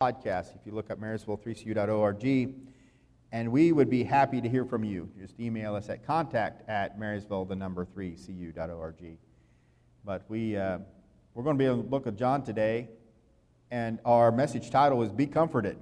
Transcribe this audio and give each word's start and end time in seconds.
podcast 0.00 0.56
if 0.56 0.64
you 0.64 0.72
look 0.72 0.90
up 0.90 0.98
marysville3cu.org. 0.98 2.54
And 3.32 3.52
we 3.52 3.70
would 3.70 3.90
be 3.90 4.02
happy 4.02 4.40
to 4.40 4.48
hear 4.48 4.64
from 4.64 4.82
you. 4.82 5.10
Just 5.18 5.38
email 5.38 5.74
us 5.74 5.90
at 5.90 6.06
contact 6.06 6.66
at 6.70 6.98
marysville, 6.98 7.44
the 7.44 7.54
number 7.54 7.84
3cu.org. 7.84 9.18
But 10.02 10.22
we, 10.30 10.56
uh, 10.56 10.78
we're 11.34 11.42
going 11.42 11.58
to 11.58 11.62
be 11.62 11.66
in 11.66 11.76
the 11.76 11.82
book 11.82 12.06
of 12.06 12.16
John 12.16 12.42
today, 12.42 12.88
and 13.70 13.98
our 14.06 14.32
message 14.32 14.70
title 14.70 15.02
is 15.02 15.12
Be 15.12 15.26
Comforted. 15.26 15.76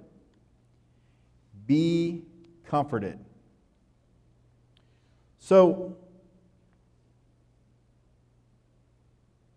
Be 1.68 2.24
Comforted. 2.66 3.20
So, 5.38 5.96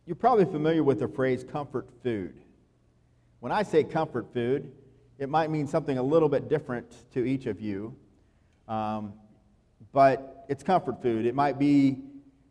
you're 0.06 0.16
probably 0.16 0.46
familiar 0.46 0.84
with 0.84 1.00
the 1.00 1.08
phrase 1.08 1.44
comfort 1.44 1.90
food. 2.04 2.41
When 3.42 3.52
I 3.52 3.64
say 3.64 3.84
comfort 3.84 4.32
food, 4.36 4.72
it 5.18 5.28
might 5.28 5.50
mean 5.50 5.66
something 5.66 5.98
a 5.98 6.04
little 6.04 6.30
bit 6.30 6.48
different 6.48 7.12
to 7.16 7.26
each 7.26 7.48
of 7.48 7.60
you, 7.60 7.96
um, 8.68 9.14
but 9.92 10.46
it's 10.48 10.62
comfort 10.62 11.02
food. 11.02 11.26
It 11.26 11.34
might 11.34 11.58
be, 11.58 11.98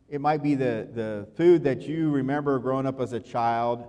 it 0.09 0.19
might 0.19 0.43
be 0.43 0.53
the, 0.53 0.89
the 0.93 1.29
food 1.37 1.63
that 1.63 1.83
you 1.83 2.11
remember 2.11 2.59
growing 2.59 2.85
up 2.85 2.99
as 2.99 3.13
a 3.13 3.21
child. 3.21 3.87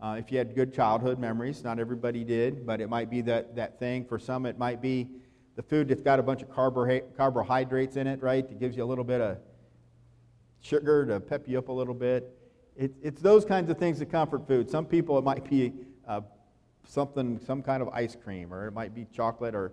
Uh, 0.00 0.16
if 0.18 0.32
you 0.32 0.38
had 0.38 0.54
good 0.54 0.72
childhood 0.72 1.18
memories, 1.18 1.62
not 1.62 1.78
everybody 1.78 2.24
did, 2.24 2.64
but 2.64 2.80
it 2.80 2.88
might 2.88 3.10
be 3.10 3.20
that, 3.20 3.54
that 3.56 3.78
thing. 3.78 4.06
For 4.06 4.18
some, 4.18 4.46
it 4.46 4.56
might 4.56 4.80
be 4.80 5.06
the 5.54 5.62
food 5.62 5.88
that's 5.88 6.00
got 6.00 6.18
a 6.18 6.22
bunch 6.22 6.40
of 6.40 6.48
carbohydrates 6.48 7.96
in 7.96 8.06
it, 8.06 8.22
right? 8.22 8.50
It 8.50 8.58
gives 8.58 8.74
you 8.74 8.84
a 8.84 8.86
little 8.86 9.04
bit 9.04 9.20
of 9.20 9.36
sugar 10.62 11.04
to 11.04 11.20
pep 11.20 11.46
you 11.46 11.58
up 11.58 11.68
a 11.68 11.72
little 11.72 11.92
bit. 11.92 12.34
It, 12.74 12.94
it's 13.02 13.20
those 13.20 13.44
kinds 13.44 13.68
of 13.68 13.76
things 13.76 13.98
that 13.98 14.10
comfort 14.10 14.48
food. 14.48 14.70
Some 14.70 14.86
people, 14.86 15.18
it 15.18 15.24
might 15.24 15.44
be 15.44 15.74
uh, 16.06 16.22
something, 16.88 17.38
some 17.46 17.62
kind 17.62 17.82
of 17.82 17.88
ice 17.90 18.16
cream, 18.16 18.52
or 18.52 18.66
it 18.66 18.72
might 18.72 18.94
be 18.94 19.06
chocolate, 19.14 19.54
or 19.54 19.72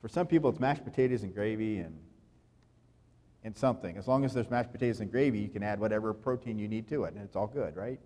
for 0.00 0.08
some 0.08 0.26
people 0.26 0.48
it's 0.48 0.60
mashed 0.60 0.84
potatoes 0.84 1.22
and 1.22 1.34
gravy 1.34 1.78
and 1.78 1.98
and 3.44 3.56
something. 3.56 3.96
As 3.96 4.06
long 4.06 4.24
as 4.24 4.32
there's 4.32 4.48
mashed 4.50 4.70
potatoes 4.70 5.00
and 5.00 5.10
gravy, 5.10 5.40
you 5.40 5.48
can 5.48 5.64
add 5.64 5.80
whatever 5.80 6.14
protein 6.14 6.58
you 6.58 6.68
need 6.68 6.88
to 6.88 7.04
it, 7.04 7.14
and 7.14 7.22
it's 7.22 7.34
all 7.34 7.48
good, 7.48 7.76
right? 7.76 7.98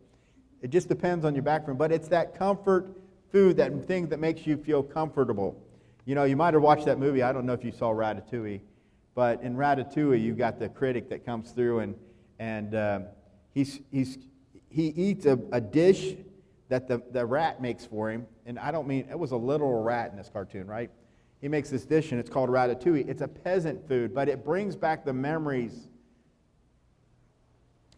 It 0.63 0.71
just 0.71 0.89
depends 0.89 1.25
on 1.27 1.35
your 1.35 1.43
background, 1.43 1.79
but 1.79 1.93
it's 1.93 2.09
that 2.09 2.39
comfort 2.39 2.89
food, 3.31 3.59
that 3.59 3.87
thing 3.87 4.09
that 4.09 4.19
makes 4.19 4.47
you 4.47 4.57
feel 4.57 4.83
comfortable. 4.83 5.63
You 6.07 6.15
know, 6.15 6.25
you 6.25 6.37
might 6.37 6.55
have 6.55 6.63
watched 6.63 6.87
that 6.87 6.99
movie. 6.99 7.23
I 7.23 7.33
don't 7.33 7.45
know 7.45 7.53
if 7.53 7.65
you 7.65 7.73
saw 7.73 7.91
Ratatouille, 7.91 8.61
but 9.15 9.43
in 9.43 9.57
Ratatouille, 9.57 10.23
you 10.23 10.35
got 10.35 10.59
the 10.59 10.71
critic 10.71 11.11
that 11.11 11.27
comes 11.27 11.51
through 11.51 11.81
and 11.81 11.95
and 12.39 12.75
uh, 12.75 13.01
he's 13.53 13.81
he's 13.91 14.19
he 14.69 14.89
eats 14.89 15.27
a, 15.27 15.39
a 15.53 15.61
dish 15.61 16.17
that 16.69 16.89
the, 16.89 17.03
the 17.13 17.25
rat 17.25 17.61
makes 17.61 17.85
for 17.85 18.11
him. 18.11 18.27
And 18.45 18.59
I 18.59 18.71
don't 18.71 18.87
mean, 18.87 19.07
it 19.11 19.19
was 19.19 19.33
a 19.33 19.37
literal 19.37 19.83
rat 19.83 20.11
in 20.11 20.17
this 20.17 20.29
cartoon, 20.33 20.67
right? 20.67 20.91
He 21.41 21.49
makes 21.49 21.71
this 21.71 21.85
dish 21.85 22.11
and 22.13 22.21
it's 22.21 22.31
called 22.31 22.51
ratatouille. 22.51 23.09
It's 23.09 23.23
a 23.23 23.29
peasant 23.29 23.87
food, 23.87 24.15
but 24.15 24.29
it 24.29 24.45
brings 24.45 24.75
back 24.75 25.05
the 25.05 25.13
memories 25.13 25.89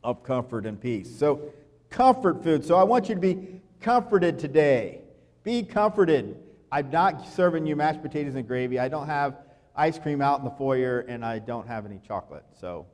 of 0.04 0.22
comfort 0.22 0.66
and 0.66 0.80
peace. 0.80 1.10
So, 1.16 1.52
comfort 1.90 2.42
food. 2.42 2.64
So, 2.64 2.76
I 2.76 2.84
want 2.84 3.08
you 3.08 3.14
to 3.14 3.20
be 3.20 3.60
comforted 3.80 4.38
today. 4.38 5.00
Be 5.44 5.62
comforted. 5.62 6.36
I'm 6.70 6.90
not 6.90 7.26
serving 7.26 7.66
you 7.66 7.74
mashed 7.76 8.02
potatoes 8.02 8.34
and 8.34 8.46
gravy. 8.46 8.78
I 8.78 8.88
don't 8.88 9.06
have 9.06 9.36
ice 9.74 9.98
cream 9.98 10.20
out 10.20 10.38
in 10.40 10.44
the 10.44 10.50
foyer, 10.50 11.00
and 11.08 11.24
I 11.24 11.38
don't 11.38 11.66
have 11.66 11.86
any 11.86 12.00
chocolate. 12.06 12.44
So, 12.60 12.86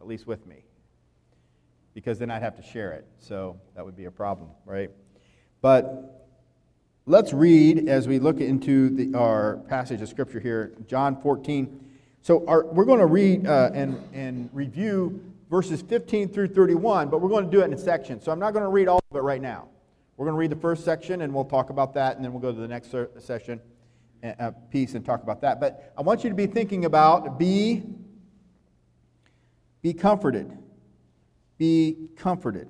at 0.00 0.06
least 0.06 0.26
with 0.26 0.46
me. 0.46 0.64
Because 1.94 2.18
then 2.18 2.30
I'd 2.30 2.42
have 2.42 2.56
to 2.56 2.62
share 2.62 2.92
it. 2.92 3.06
So, 3.18 3.58
that 3.74 3.84
would 3.84 3.96
be 3.96 4.04
a 4.04 4.10
problem, 4.10 4.50
right? 4.64 4.90
But 5.66 6.28
let's 7.06 7.32
read 7.32 7.88
as 7.88 8.06
we 8.06 8.20
look 8.20 8.40
into 8.40 8.88
the, 8.88 9.18
our 9.18 9.56
passage 9.68 10.00
of 10.00 10.08
Scripture 10.08 10.38
here, 10.38 10.76
John 10.86 11.20
14. 11.20 11.84
So 12.22 12.46
our, 12.46 12.64
we're 12.66 12.84
going 12.84 13.00
to 13.00 13.06
read 13.06 13.48
uh, 13.48 13.70
and, 13.74 14.00
and 14.14 14.48
review 14.52 15.20
verses 15.50 15.82
15 15.82 16.28
through 16.28 16.54
31, 16.54 17.08
but 17.08 17.20
we're 17.20 17.28
going 17.28 17.46
to 17.46 17.50
do 17.50 17.62
it 17.62 17.72
in 17.72 17.76
sections. 17.76 18.22
So 18.22 18.30
I'm 18.30 18.38
not 18.38 18.52
going 18.52 18.62
to 18.62 18.68
read 18.68 18.86
all 18.86 19.00
of 19.10 19.16
it 19.16 19.22
right 19.22 19.42
now. 19.42 19.66
We're 20.16 20.26
going 20.26 20.36
to 20.36 20.38
read 20.38 20.52
the 20.52 20.60
first 20.60 20.84
section, 20.84 21.22
and 21.22 21.34
we'll 21.34 21.44
talk 21.44 21.70
about 21.70 21.94
that, 21.94 22.14
and 22.14 22.24
then 22.24 22.32
we'll 22.32 22.42
go 22.42 22.52
to 22.52 22.60
the 22.60 22.68
next 22.68 22.94
session, 23.18 23.60
uh, 24.22 24.52
piece, 24.70 24.94
and 24.94 25.04
talk 25.04 25.24
about 25.24 25.40
that. 25.40 25.58
But 25.58 25.92
I 25.98 26.02
want 26.02 26.22
you 26.22 26.30
to 26.30 26.36
be 26.36 26.46
thinking 26.46 26.84
about 26.84 27.40
be, 27.40 27.82
be 29.82 29.92
comforted. 29.92 30.56
Be 31.58 32.10
comforted. 32.14 32.68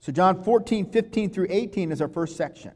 So, 0.00 0.12
John 0.12 0.42
14, 0.42 0.90
15 0.90 1.30
through 1.30 1.48
18 1.50 1.92
is 1.92 2.00
our 2.00 2.08
first 2.08 2.36
section. 2.36 2.72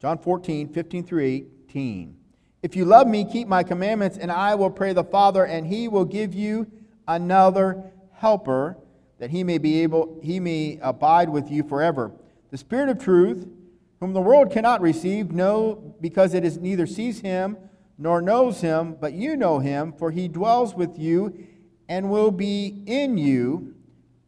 John 0.00 0.18
14, 0.18 0.68
15 0.72 1.04
through 1.04 1.24
18. 1.24 2.16
If 2.62 2.76
you 2.76 2.84
love 2.84 3.06
me, 3.06 3.24
keep 3.24 3.48
my 3.48 3.62
commandments, 3.62 4.18
and 4.18 4.30
I 4.30 4.54
will 4.54 4.70
pray 4.70 4.92
the 4.92 5.04
Father, 5.04 5.44
and 5.44 5.66
he 5.66 5.88
will 5.88 6.04
give 6.04 6.34
you 6.34 6.70
another 7.06 7.92
helper, 8.12 8.76
that 9.18 9.30
he 9.30 9.42
may 9.42 9.58
be 9.58 9.82
able, 9.82 10.18
he 10.22 10.38
may 10.38 10.78
abide 10.82 11.28
with 11.28 11.50
you 11.50 11.62
forever. 11.62 12.12
The 12.50 12.58
Spirit 12.58 12.88
of 12.88 12.98
truth, 12.98 13.48
whom 14.00 14.12
the 14.12 14.20
world 14.20 14.52
cannot 14.52 14.80
receive, 14.80 15.32
no, 15.32 15.94
because 16.00 16.34
it 16.34 16.44
is 16.44 16.58
neither 16.58 16.86
sees 16.86 17.20
him 17.20 17.56
nor 17.98 18.22
knows 18.22 18.60
him, 18.60 18.96
but 19.00 19.12
you 19.12 19.36
know 19.36 19.58
him, 19.58 19.92
for 19.92 20.12
he 20.12 20.28
dwells 20.28 20.74
with 20.74 20.98
you 20.98 21.46
and 21.88 22.08
will 22.08 22.30
be 22.30 22.80
in 22.86 23.18
you. 23.18 23.74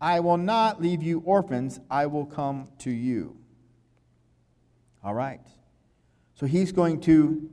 I 0.01 0.21
will 0.21 0.39
not 0.39 0.81
leave 0.81 1.03
you 1.03 1.21
orphans, 1.25 1.79
I 1.91 2.07
will 2.07 2.25
come 2.25 2.69
to 2.79 2.91
you. 2.91 3.37
All 5.05 5.15
right. 5.15 5.41
So 6.35 6.47
he's 6.47 6.73
going 6.73 7.01
to, 7.03 7.51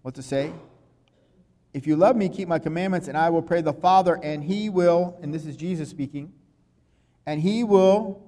what 0.00 0.14
to 0.14 0.22
say? 0.22 0.52
If 1.74 1.86
you 1.86 1.96
love 1.96 2.16
me, 2.16 2.28
keep 2.28 2.48
my 2.48 2.58
commandments, 2.58 3.08
and 3.08 3.16
I 3.16 3.30
will 3.30 3.42
pray 3.42 3.60
the 3.60 3.72
Father, 3.72 4.18
and 4.22 4.42
he 4.44 4.70
will, 4.70 5.18
and 5.22 5.32
this 5.32 5.44
is 5.46 5.56
Jesus 5.56 5.90
speaking, 5.90 6.32
and 7.26 7.40
he 7.40 7.64
will 7.64 8.22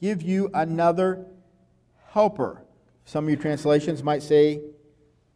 give 0.00 0.22
you 0.22 0.50
another 0.52 1.26
helper. 2.10 2.64
Some 3.04 3.24
of 3.24 3.30
your 3.30 3.38
translations 3.38 4.02
might 4.02 4.22
say 4.22 4.62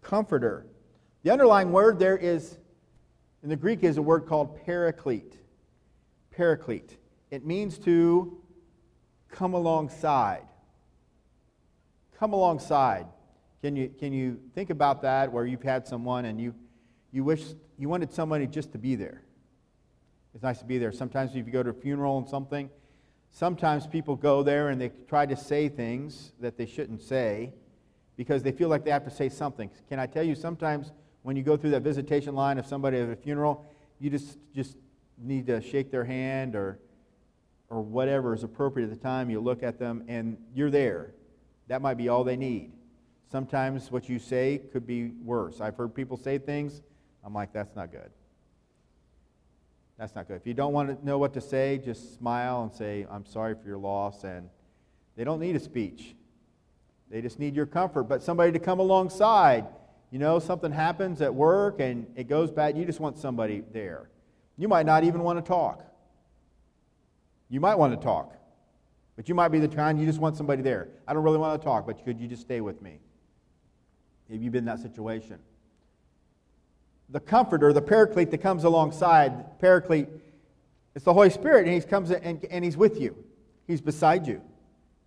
comforter. 0.03 0.67
The 1.23 1.31
underlying 1.31 1.73
word 1.73 1.99
there 1.99 2.17
is, 2.17 2.59
in 3.43 3.49
the 3.49 3.57
Greek, 3.57 3.85
is 3.85 3.97
a 3.97 4.03
word 4.03 4.27
called 4.27 4.65
paraclete. 4.65 5.39
Paraclete. 6.31 6.97
It 7.31 7.47
means 7.47 7.79
to 7.81 8.39
come 9.31 9.55
alongside. 9.55 10.43
Come 12.19 12.33
alongside. 12.33 13.07
Can 13.63 13.77
you, 13.77 13.89
can 13.99 14.13
you 14.13 14.41
think 14.55 14.71
about 14.71 15.03
that 15.03 15.33
where 15.33 15.47
you've 15.47 15.63
had 15.63 15.87
someone 15.87 16.25
and 16.25 16.41
you, 16.41 16.55
you 17.13 17.25
wish 17.25 17.45
you 17.79 17.89
wanted 17.89 18.13
somebody 18.13 18.47
just 18.47 18.73
to 18.73 18.79
be 18.79 18.95
there? 18.95 19.23
It's 20.35 20.43
nice 20.43 20.59
to 20.59 20.65
be 20.65 20.79
there. 20.79 20.93
Sometimes 20.93 21.31
if 21.35 21.47
you 21.47 21.53
go 21.53 21.63
to 21.63 21.71
a 21.71 21.75
funeral 21.75 22.19
and 22.19 22.29
something, 22.29 22.71
sometimes 23.31 23.87
people 23.87 24.17
go 24.17 24.43
there 24.43 24.69
and 24.69 24.81
they 24.81 24.91
try 25.09 25.27
to 25.27 25.37
say 25.37 25.69
things 25.69 26.33
that 26.41 26.57
they 26.57 26.67
shouldn't 26.67 27.03
say 27.03 27.53
because 28.17 28.43
they 28.43 28.53
feel 28.53 28.69
like 28.69 28.85
they 28.85 28.91
have 28.91 29.05
to 29.05 29.11
say 29.11 29.29
something. 29.29 29.71
Can 29.89 29.99
I 29.99 30.07
tell 30.07 30.23
you, 30.23 30.35
sometimes 30.35 30.93
when 31.23 31.37
you 31.37 31.43
go 31.43 31.57
through 31.57 31.71
that 31.71 31.83
visitation 31.83 32.35
line 32.35 32.59
of 32.59 32.67
somebody 32.67 32.99
at 32.99 33.09
a 33.09 33.17
funeral, 33.17 33.67
you 33.99 34.11
just, 34.11 34.39
just 34.55 34.77
need 35.19 35.47
to 35.47 35.61
shake 35.61 35.91
their 35.91 36.05
hand 36.05 36.55
or 36.55 36.79
or 37.71 37.81
whatever 37.81 38.35
is 38.35 38.43
appropriate 38.43 38.87
at 38.87 38.91
the 38.91 39.03
time, 39.03 39.31
you 39.31 39.41
look 39.41 39.63
at 39.63 39.79
them 39.79 40.05
and 40.09 40.37
you're 40.55 40.71
there. 40.71 41.15
That 41.69 41.81
might 41.81 41.95
be 41.95 42.09
all 42.09 42.25
they 42.25 42.37
need. 42.37 42.73
Sometimes 43.31 43.93
what 43.93 44.09
you 44.09 44.19
say 44.19 44.61
could 44.73 44.87
be 44.87 45.13
worse. 45.23 45.61
I've 45.61 45.77
heard 45.77 45.95
people 45.95 46.17
say 46.17 46.37
things, 46.39 46.83
I'm 47.25 47.33
like, 47.33 47.53
that's 47.53 47.77
not 47.77 47.93
good. 47.93 48.11
That's 49.99 50.15
not 50.17 50.27
good. 50.27 50.37
If 50.37 50.47
you 50.47 50.55
don't 50.55 50.73
want 50.73 50.99
to 50.99 51.07
know 51.07 51.19
what 51.19 51.33
to 51.35 51.41
say, 51.41 51.79
just 51.79 52.17
smile 52.17 52.63
and 52.63 52.73
say, 52.73 53.07
I'm 53.09 53.25
sorry 53.25 53.55
for 53.55 53.69
your 53.69 53.79
loss. 53.79 54.25
And 54.25 54.49
they 55.15 55.25
don't 55.25 55.39
need 55.41 55.55
a 55.55 55.61
speech, 55.61 56.17
they 57.09 57.23
just 57.23 57.39
need 57.39 57.55
your 57.55 57.67
comfort. 57.67 58.05
But 58.05 58.23
somebody 58.23 58.51
to 58.53 58.59
come 58.59 58.81
alongside. 58.81 59.67
You 60.13 60.19
know, 60.19 60.41
something 60.41 60.73
happens 60.73 61.23
at 61.23 61.33
work 61.33 61.79
and 61.79 62.05
it 62.17 62.27
goes 62.27 62.51
bad, 62.51 62.77
you 62.77 62.85
just 62.85 62.99
want 62.99 63.17
somebody 63.17 63.63
there. 63.73 64.11
You 64.57 64.67
might 64.67 64.85
not 64.85 65.05
even 65.05 65.23
want 65.23 65.39
to 65.39 65.49
talk. 65.49 65.85
You 67.51 67.61
might 67.61 67.75
want 67.75 67.93
to 67.93 68.03
talk, 68.03 68.33
but 69.17 69.29
you 69.29 69.35
might 69.35 69.49
be 69.49 69.59
the 69.59 69.69
kind 69.69 70.01
you 70.01 70.07
just 70.07 70.21
want 70.21 70.37
somebody 70.37 70.63
there. 70.63 70.89
I 71.07 71.13
don't 71.13 71.25
really 71.25 71.37
want 71.37 71.61
to 71.61 71.65
talk, 71.65 71.85
but 71.85 72.03
could 72.05 72.19
you 72.21 72.29
just 72.29 72.43
stay 72.43 72.61
with 72.61 72.81
me? 72.81 73.01
Have 74.31 74.41
you 74.41 74.51
been 74.51 74.61
in 74.61 74.65
that 74.67 74.79
situation? 74.79 75.41
The 77.09 77.19
comforter, 77.19 77.73
the 77.73 77.83
paraclete 77.83 78.31
that 78.31 78.39
comes 78.39 78.63
alongside, 78.63 79.59
paraclete, 79.59 80.09
it's 80.95 81.05
the 81.05 81.13
Holy 81.13 81.31
Spirit, 81.31 81.67
and 81.67 81.75
he 81.75 81.81
comes 81.81 82.13
and, 82.13 82.45
and 82.49 82.65
he's 82.65 82.77
with 82.77 83.01
you. 83.01 83.17
He's 83.67 83.81
beside 83.81 84.29
you. 84.29 84.41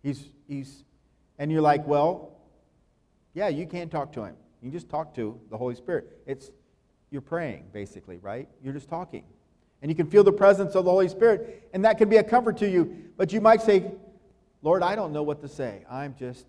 He's, 0.01 0.29
he's, 0.47 0.83
and 1.39 1.49
you're 1.49 1.61
like, 1.61 1.87
well, 1.87 2.37
yeah, 3.33 3.47
you 3.47 3.65
can't 3.65 3.89
talk 3.89 4.11
to 4.13 4.23
him. 4.23 4.35
You 4.61 4.69
can 4.69 4.77
just 4.77 4.89
talk 4.89 5.15
to 5.15 5.39
the 5.49 5.57
Holy 5.57 5.75
Spirit. 5.75 6.21
It's, 6.25 6.51
you're 7.09 7.21
praying, 7.21 7.65
basically, 7.71 8.17
right? 8.17 8.49
You're 8.61 8.73
just 8.73 8.89
talking 8.89 9.23
and 9.83 9.91
you 9.91 9.95
can 9.95 10.07
feel 10.07 10.23
the 10.23 10.31
presence 10.31 10.73
of 10.73 10.85
the 10.85 10.89
Holy 10.89 11.09
Spirit, 11.09 11.69
and 11.73 11.85
that 11.85 11.99
can 11.99 12.09
be 12.09 12.17
a 12.17 12.23
comfort 12.23 12.57
to 12.57 12.67
you. 12.67 13.11
But 13.17 13.31
you 13.31 13.41
might 13.41 13.61
say, 13.61 13.91
Lord, 14.63 14.81
I 14.81 14.95
don't 14.95 15.13
know 15.13 15.21
what 15.21 15.41
to 15.41 15.47
say. 15.47 15.83
I'm 15.91 16.15
just. 16.17 16.47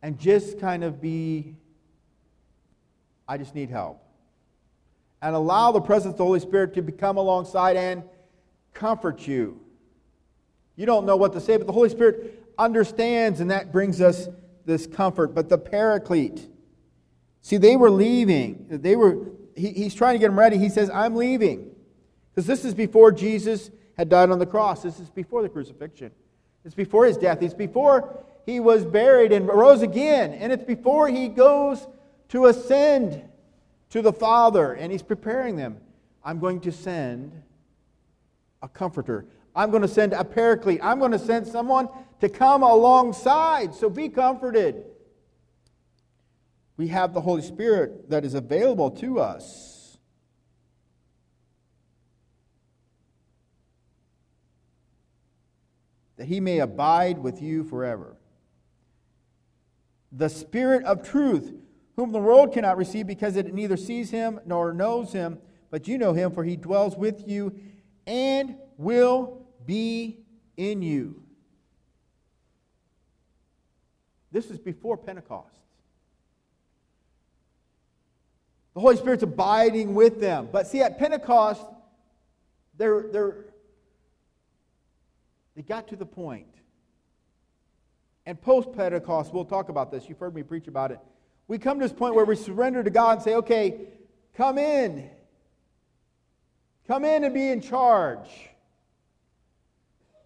and 0.00 0.18
just 0.18 0.60
kind 0.60 0.84
of 0.84 1.00
be, 1.00 1.56
I 3.26 3.38
just 3.38 3.54
need 3.54 3.70
help. 3.70 4.02
And 5.22 5.34
allow 5.34 5.72
the 5.72 5.80
presence 5.80 6.12
of 6.12 6.18
the 6.18 6.24
Holy 6.24 6.40
Spirit 6.40 6.74
to 6.74 6.82
come 6.82 7.16
alongside 7.16 7.76
and 7.76 8.02
comfort 8.74 9.26
you. 9.26 9.58
You 10.76 10.84
don't 10.84 11.06
know 11.06 11.16
what 11.16 11.32
to 11.32 11.40
say, 11.40 11.56
but 11.56 11.66
the 11.66 11.72
Holy 11.72 11.88
Spirit 11.88 12.44
understands, 12.58 13.40
and 13.40 13.50
that 13.50 13.72
brings 13.72 14.00
us 14.00 14.28
this 14.66 14.86
comfort. 14.86 15.34
But 15.34 15.48
the 15.48 15.56
paraclete, 15.56 16.46
see, 17.40 17.56
they 17.56 17.76
were 17.76 17.90
leaving. 17.90 18.66
They 18.68 18.94
were, 18.94 19.30
he, 19.56 19.70
he's 19.70 19.94
trying 19.94 20.14
to 20.14 20.18
get 20.18 20.28
them 20.28 20.38
ready. 20.38 20.58
He 20.58 20.68
says, 20.68 20.90
I'm 20.90 21.16
leaving. 21.16 21.70
Because 22.34 22.46
this 22.46 22.64
is 22.64 22.74
before 22.74 23.12
Jesus 23.12 23.70
had 23.96 24.08
died 24.08 24.30
on 24.30 24.38
the 24.38 24.46
cross. 24.46 24.82
This 24.82 24.98
is 24.98 25.10
before 25.10 25.42
the 25.42 25.48
crucifixion. 25.48 26.10
It's 26.64 26.74
before 26.74 27.06
his 27.06 27.16
death. 27.16 27.42
It's 27.42 27.54
before 27.54 28.24
he 28.46 28.60
was 28.60 28.84
buried 28.84 29.32
and 29.32 29.46
rose 29.46 29.82
again. 29.82 30.32
And 30.32 30.52
it's 30.52 30.64
before 30.64 31.08
he 31.08 31.28
goes 31.28 31.86
to 32.30 32.46
ascend 32.46 33.22
to 33.90 34.02
the 34.02 34.12
Father. 34.12 34.72
And 34.72 34.90
he's 34.90 35.02
preparing 35.02 35.56
them. 35.56 35.78
I'm 36.24 36.40
going 36.40 36.60
to 36.60 36.72
send 36.72 37.32
a 38.62 38.68
comforter. 38.68 39.26
I'm 39.54 39.70
going 39.70 39.82
to 39.82 39.88
send 39.88 40.12
a 40.12 40.24
paraclete. 40.24 40.80
I'm 40.82 40.98
going 40.98 41.12
to 41.12 41.18
send 41.18 41.46
someone 41.46 41.88
to 42.20 42.28
come 42.28 42.62
alongside. 42.62 43.74
So 43.74 43.88
be 43.88 44.08
comforted. 44.08 44.84
We 46.76 46.88
have 46.88 47.14
the 47.14 47.20
Holy 47.20 47.42
Spirit 47.42 48.10
that 48.10 48.24
is 48.24 48.34
available 48.34 48.90
to 48.92 49.20
us. 49.20 49.98
That 56.16 56.26
he 56.26 56.40
may 56.40 56.58
abide 56.60 57.18
with 57.18 57.40
you 57.40 57.64
forever. 57.64 58.16
The 60.10 60.28
Spirit 60.28 60.84
of 60.84 61.08
truth, 61.08 61.52
whom 61.96 62.12
the 62.12 62.18
world 62.18 62.52
cannot 62.52 62.76
receive 62.76 63.06
because 63.06 63.36
it 63.36 63.52
neither 63.52 63.76
sees 63.76 64.10
him 64.10 64.40
nor 64.46 64.72
knows 64.72 65.12
him, 65.12 65.38
but 65.70 65.88
you 65.88 65.98
know 65.98 66.12
him, 66.12 66.32
for 66.32 66.44
he 66.44 66.56
dwells 66.56 66.96
with 66.96 67.26
you 67.26 67.58
and 68.06 68.56
will 68.76 69.46
be 69.64 70.20
in 70.56 70.82
you. 70.82 71.22
This 74.30 74.50
is 74.50 74.58
before 74.58 74.96
Pentecost. 74.96 75.63
The 78.74 78.80
Holy 78.80 78.96
Spirit's 78.96 79.22
abiding 79.22 79.94
with 79.94 80.20
them. 80.20 80.48
But 80.50 80.66
see, 80.66 80.82
at 80.82 80.98
Pentecost, 80.98 81.64
they're, 82.76 83.06
they're, 83.12 83.36
they 85.54 85.62
got 85.62 85.88
to 85.88 85.96
the 85.96 86.06
point. 86.06 86.48
And 88.26 88.40
post 88.40 88.72
Pentecost, 88.72 89.32
we'll 89.32 89.44
talk 89.44 89.68
about 89.68 89.92
this. 89.92 90.08
You've 90.08 90.18
heard 90.18 90.34
me 90.34 90.42
preach 90.42 90.66
about 90.66 90.90
it. 90.90 90.98
We 91.46 91.58
come 91.58 91.78
to 91.78 91.84
this 91.84 91.96
point 91.96 92.14
where 92.14 92.24
we 92.24 92.36
surrender 92.36 92.82
to 92.82 92.90
God 92.90 93.18
and 93.18 93.22
say, 93.22 93.34
okay, 93.36 93.80
come 94.34 94.58
in. 94.58 95.10
Come 96.88 97.04
in 97.04 97.22
and 97.22 97.32
be 97.32 97.48
in 97.48 97.60
charge. 97.60 98.28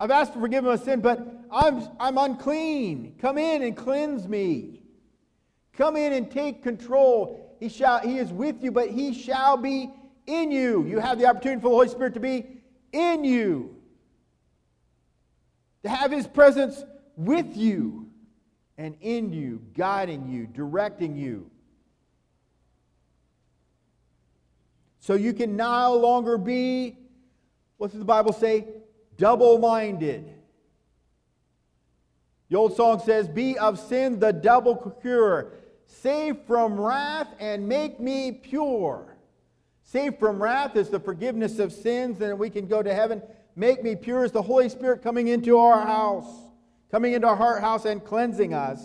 I've 0.01 0.13
asked 0.13 0.33
for 0.33 0.41
forgiveness 0.41 0.81
of 0.81 0.87
sin, 0.87 1.01
but 1.01 1.21
I'm, 1.51 1.83
I'm 1.99 2.17
unclean. 2.19 3.17
Come 3.21 3.37
in 3.37 3.63
and 3.63 3.77
cleanse 3.77 4.29
me. 4.29 4.83
Come 5.73 5.97
in 5.97 6.13
and 6.13 6.31
take 6.31 6.63
control. 6.63 7.48
He, 7.61 7.69
shall, 7.69 8.01
he 8.01 8.19
is 8.19 8.33
with 8.33 8.63
you, 8.63 8.71
but 8.71 8.91
he 8.91 9.13
shall 9.13 9.57
be 9.57 9.91
in 10.27 10.51
you. 10.51 10.85
You 10.87 10.99
have 10.99 11.19
the 11.19 11.27
opportunity 11.27 11.61
for 11.61 11.69
the 11.69 11.75
Holy 11.75 11.89
Spirit 11.89 12.15
to 12.15 12.21
be 12.21 12.47
in 12.93 13.25
you, 13.25 13.77
to 15.83 15.89
have 15.89 16.11
his 16.11 16.27
presence 16.27 16.85
with 17.17 17.57
you 17.57 18.09
and 18.77 18.97
in 19.01 19.33
you, 19.33 19.63
guiding 19.75 20.29
you, 20.29 20.47
directing 20.47 21.17
you. 21.17 21.51
So 25.01 25.15
you 25.15 25.33
can 25.33 25.57
no 25.57 25.97
longer 25.97 26.39
be, 26.39 26.97
what 27.77 27.91
does 27.91 27.99
the 27.99 28.05
Bible 28.05 28.33
say? 28.33 28.67
double 29.19 29.59
minded. 29.59 30.33
The 32.49 32.57
old 32.57 32.75
song 32.75 33.03
says, 33.05 33.29
Be 33.29 33.59
of 33.59 33.79
sin 33.79 34.19
the 34.19 34.33
double 34.33 34.77
cure. 35.03 35.53
Save 35.89 36.39
from 36.47 36.81
wrath 36.81 37.27
and 37.41 37.67
make 37.67 37.99
me 37.99 38.31
pure. 38.31 39.17
Save 39.83 40.19
from 40.19 40.41
wrath 40.41 40.77
is 40.77 40.89
the 40.89 41.01
forgiveness 41.01 41.59
of 41.59 41.73
sins, 41.73 42.21
and 42.21 42.39
we 42.39 42.49
can 42.49 42.69
go 42.69 42.83
to 42.83 42.95
heaven. 42.95 43.21
Make 43.57 43.83
me 43.83 43.97
pure 43.97 44.25
is 44.25 44.31
the 44.31 44.43
Holy 44.43 44.69
Spirit 44.69 45.03
coming 45.03 45.27
into 45.27 45.59
our 45.59 45.85
house, 45.85 46.31
coming 46.91 47.15
into 47.15 47.27
our 47.27 47.35
heart 47.35 47.61
house 47.61 47.85
and 47.85 48.05
cleansing 48.05 48.55
us. 48.55 48.81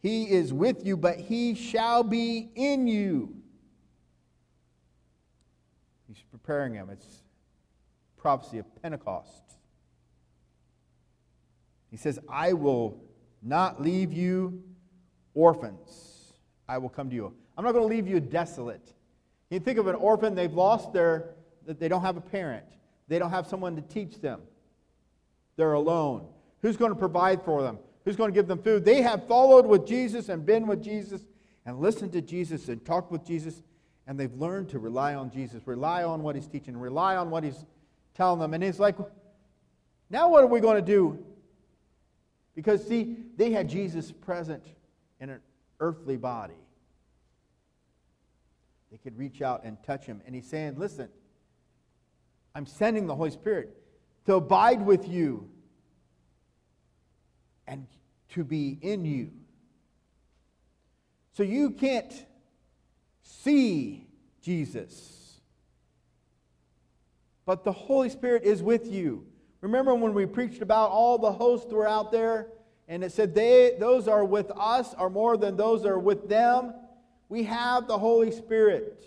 He 0.00 0.30
is 0.30 0.52
with 0.52 0.86
you, 0.86 0.96
but 0.96 1.18
he 1.18 1.54
shall 1.54 2.04
be 2.04 2.50
in 2.54 2.86
you 2.86 3.34
He's 6.14 6.22
preparing 6.30 6.74
him. 6.74 6.90
It's 6.90 7.22
prophecy 8.16 8.58
of 8.58 8.66
Pentecost. 8.82 9.42
He 11.90 11.96
says, 11.96 12.18
I 12.28 12.52
will 12.52 13.00
not 13.44 13.80
leave 13.80 14.12
you 14.12 14.62
orphans. 15.34 16.32
I 16.68 16.78
will 16.78 16.88
come 16.88 17.10
to 17.10 17.14
you. 17.14 17.32
I'm 17.56 17.64
not 17.64 17.72
going 17.72 17.88
to 17.88 17.94
leave 17.94 18.08
you 18.08 18.18
desolate. 18.20 18.94
You 19.50 19.60
think 19.60 19.78
of 19.78 19.86
an 19.86 19.94
orphan, 19.94 20.34
they've 20.34 20.52
lost 20.52 20.92
their, 20.92 21.34
they 21.66 21.88
don't 21.88 22.02
have 22.02 22.16
a 22.16 22.20
parent. 22.20 22.64
They 23.06 23.18
don't 23.18 23.30
have 23.30 23.46
someone 23.46 23.76
to 23.76 23.82
teach 23.82 24.20
them. 24.20 24.40
They're 25.56 25.74
alone. 25.74 26.26
Who's 26.62 26.76
going 26.76 26.90
to 26.90 26.98
provide 26.98 27.42
for 27.42 27.62
them? 27.62 27.78
Who's 28.04 28.16
going 28.16 28.30
to 28.30 28.34
give 28.34 28.48
them 28.48 28.62
food? 28.62 28.84
They 28.84 29.02
have 29.02 29.28
followed 29.28 29.66
with 29.66 29.86
Jesus 29.86 30.28
and 30.28 30.44
been 30.44 30.66
with 30.66 30.82
Jesus 30.82 31.22
and 31.66 31.78
listened 31.78 32.12
to 32.12 32.22
Jesus 32.22 32.68
and 32.68 32.84
talked 32.84 33.12
with 33.12 33.24
Jesus 33.24 33.62
and 34.06 34.18
they've 34.18 34.34
learned 34.34 34.68
to 34.70 34.78
rely 34.78 35.14
on 35.14 35.30
Jesus, 35.30 35.66
rely 35.66 36.02
on 36.02 36.22
what 36.22 36.36
he's 36.36 36.46
teaching, 36.46 36.76
rely 36.76 37.16
on 37.16 37.30
what 37.30 37.42
he's 37.42 37.64
telling 38.14 38.38
them. 38.38 38.52
And 38.52 38.62
he's 38.62 38.78
like, 38.78 38.96
now 40.10 40.28
what 40.28 40.44
are 40.44 40.46
we 40.46 40.60
going 40.60 40.76
to 40.76 40.82
do? 40.82 41.24
Because, 42.54 42.86
see, 42.86 43.16
they 43.36 43.50
had 43.50 43.68
Jesus 43.68 44.12
present 44.12 44.64
in 45.20 45.30
an 45.30 45.40
earthly 45.80 46.16
body. 46.16 46.54
They 48.90 48.98
could 48.98 49.18
reach 49.18 49.42
out 49.42 49.64
and 49.64 49.82
touch 49.82 50.06
him. 50.06 50.20
And 50.24 50.34
he's 50.34 50.46
saying, 50.46 50.78
listen, 50.78 51.08
I'm 52.54 52.66
sending 52.66 53.06
the 53.06 53.14
Holy 53.14 53.32
Spirit 53.32 53.76
to 54.26 54.34
abide 54.34 54.86
with 54.86 55.08
you 55.08 55.50
and 57.66 57.86
to 58.30 58.44
be 58.44 58.78
in 58.80 59.04
you. 59.04 59.32
So 61.32 61.42
you 61.42 61.70
can't 61.70 62.12
see 63.22 64.06
Jesus. 64.40 65.40
But 67.44 67.64
the 67.64 67.72
Holy 67.72 68.08
Spirit 68.08 68.44
is 68.44 68.62
with 68.62 68.86
you. 68.86 69.26
Remember 69.64 69.94
when 69.94 70.12
we 70.12 70.26
preached 70.26 70.60
about 70.60 70.90
all 70.90 71.16
the 71.16 71.32
hosts 71.32 71.72
were 71.72 71.88
out 71.88 72.12
there 72.12 72.48
and 72.86 73.02
it 73.02 73.12
said 73.12 73.34
they 73.34 73.74
those 73.80 74.06
are 74.08 74.22
with 74.22 74.52
us 74.54 74.92
are 74.92 75.08
more 75.08 75.38
than 75.38 75.56
those 75.56 75.86
are 75.86 75.98
with 75.98 76.28
them? 76.28 76.74
We 77.30 77.44
have 77.44 77.88
the 77.88 77.96
Holy 77.96 78.30
Spirit 78.30 79.06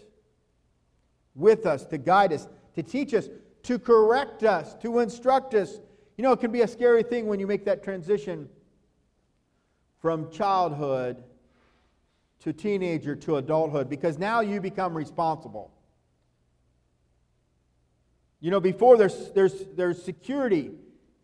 with 1.36 1.68
us 1.68 1.86
to 1.86 2.00
guide 2.00 2.34
us, 2.34 2.48
to 2.74 2.82
teach 2.82 3.14
us, 3.14 3.30
to 3.64 3.78
correct 3.78 4.44
us, 4.44 4.74
to 4.82 4.98
instruct 4.98 5.54
us. 5.54 5.80
You 6.18 6.24
know, 6.24 6.32
it 6.32 6.40
can 6.40 6.52
be 6.52 6.62
a 6.62 6.68
scary 6.68 7.04
thing 7.04 7.28
when 7.28 7.40
you 7.40 7.46
make 7.46 7.64
that 7.66 7.84
transition 7.84 8.50
from 10.02 10.32
childhood 10.32 11.24
to 12.40 12.52
teenager 12.52 13.16
to 13.16 13.36
adulthood 13.36 13.90
because 13.90 14.18
now 14.18 14.40
you 14.40 14.60
become 14.60 14.98
responsible. 14.98 15.72
You 18.40 18.52
know, 18.52 18.60
before 18.60 18.98
there's, 18.98 19.32
there's, 19.32 19.54
there's 19.76 20.02
security. 20.02 20.72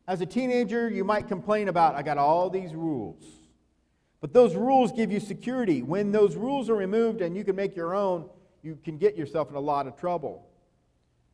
As 0.08 0.22
a 0.22 0.26
teenager, 0.26 0.90
you 0.90 1.04
might 1.04 1.28
complain 1.28 1.70
about, 1.70 1.96
I 1.96 2.02
got 2.02 2.18
all 2.18 2.50
these 2.50 2.74
rules. 2.74 3.24
But 4.20 4.34
those 4.34 4.56
rules 4.56 4.92
give 4.92 5.12
you 5.12 5.20
security. 5.20 5.84
When 5.84 6.12
those 6.12 6.36
rules 6.36 6.70
are 6.70 6.76
removed 6.76 7.22
and 7.22 7.36
you 7.36 7.44
can 7.44 7.56
make 7.56 7.76
your 7.76 7.94
own, 7.94 8.30
you 8.62 8.78
can 8.84 8.98
get 8.98 9.16
yourself 9.16 9.50
in 9.50 9.56
a 9.56 9.60
lot 9.60 9.86
of 9.86 9.98
trouble. 9.98 10.48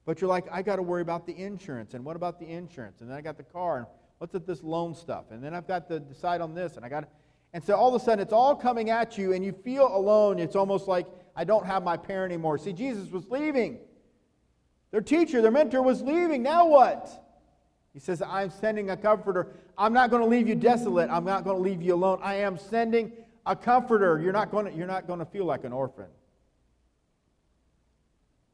But 0.06 0.20
you're 0.20 0.30
like, 0.30 0.48
I 0.52 0.64
got 0.64 0.78
to 0.78 0.82
worry 0.82 1.04
about 1.04 1.28
the 1.28 1.38
insurance. 1.38 1.94
And 1.94 2.04
what 2.04 2.16
about 2.16 2.40
the 2.40 2.48
insurance? 2.48 3.02
And 3.02 3.10
then 3.10 3.16
I 3.16 3.22
got 3.22 3.38
the 3.38 3.44
car. 3.44 3.78
And 3.78 3.88
what's 4.18 4.34
with 4.34 4.48
this 4.48 4.64
loan 4.64 4.96
stuff? 4.96 5.26
And 5.30 5.44
then 5.44 5.54
I've 5.54 5.68
got 5.68 5.88
to 5.90 6.00
decide 6.00 6.42
on 6.42 6.56
this. 6.56 6.78
And 6.78 6.86
I 6.86 6.90
got 6.90 7.02
to. 7.02 7.08
And 7.54 7.64
so 7.64 7.76
all 7.76 7.94
of 7.94 8.02
a 8.02 8.04
sudden 8.04 8.20
it's 8.20 8.34
all 8.34 8.56
coming 8.56 8.90
at 8.90 9.18
you 9.18 9.34
and 9.34 9.46
you 9.46 9.52
feel 9.52 9.88
alone. 9.88 10.40
It's 10.40 10.56
almost 10.56 10.88
like, 10.88 11.08
I 11.36 11.44
don't 11.44 11.66
have 11.66 11.84
my 11.84 11.96
parent 11.96 12.32
anymore. 12.32 12.58
See, 12.58 12.74
Jesus 12.74 13.10
was 13.12 13.30
leaving. 13.30 13.80
Their 14.92 15.02
teacher, 15.02 15.42
their 15.42 15.52
mentor 15.52 15.82
was 15.82 16.02
leaving. 16.02 16.44
Now 16.44 16.68
what? 16.68 17.10
He 17.94 18.00
says, 18.00 18.22
I'm 18.22 18.50
sending 18.50 18.90
a 18.90 18.98
comforter. 18.98 19.48
I'm 19.78 19.94
not 19.94 20.10
going 20.10 20.22
to 20.22 20.28
leave 20.28 20.48
you 20.48 20.56
desolate. 20.56 21.10
I'm 21.10 21.26
not 21.26 21.44
going 21.44 21.58
to 21.58 21.62
leave 21.62 21.82
you 21.82 21.94
alone. 21.94 22.20
I 22.24 22.36
am 22.36 22.58
sending 22.58 23.12
a 23.46 23.56
comforter. 23.56 24.20
You're 24.20 24.34
not 24.34 24.52
going 24.52 24.66
to, 24.66 24.72
you're 24.72 24.88
not 24.88 25.08
going 25.08 25.20
to 25.20 25.26
feel 25.26 25.46
like 25.46 25.64
an 25.64 25.74
orphan. 25.74 26.08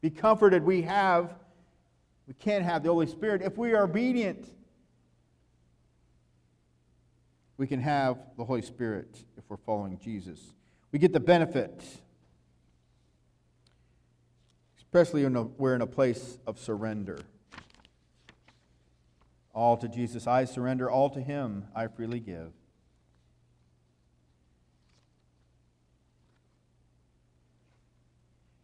Be 0.02 0.10
comforted. 0.10 0.64
We 0.64 0.82
have, 0.84 1.34
we 2.28 2.34
can 2.34 2.64
have 2.64 2.84
the 2.84 2.90
Holy 2.90 3.08
Spirit 3.08 3.42
if 3.42 3.58
we 3.58 3.74
are 3.74 3.84
obedient. 3.84 4.48
we 7.58 7.68
can 7.68 7.80
have 7.82 8.18
the 8.38 8.44
Holy 8.44 8.62
Spirit 8.62 9.24
if 9.38 9.44
we're 9.50 9.58
following 9.58 9.98
Jesus. 10.00 10.40
We 10.92 11.00
get 11.00 11.14
the 11.14 11.20
benefit, 11.20 11.84
especially 14.96 15.26
when 15.26 15.52
we're 15.58 15.76
in 15.76 15.82
a 15.82 15.88
place 15.88 16.38
of 16.48 16.58
surrender. 16.58 17.20
All 19.54 19.76
to 19.76 19.90
Jesus 19.90 20.26
I 20.26 20.46
surrender, 20.46 20.90
all 20.90 21.10
to 21.10 21.20
Him 21.20 21.66
I 21.76 21.88
freely 21.88 22.22
give. 22.22 22.54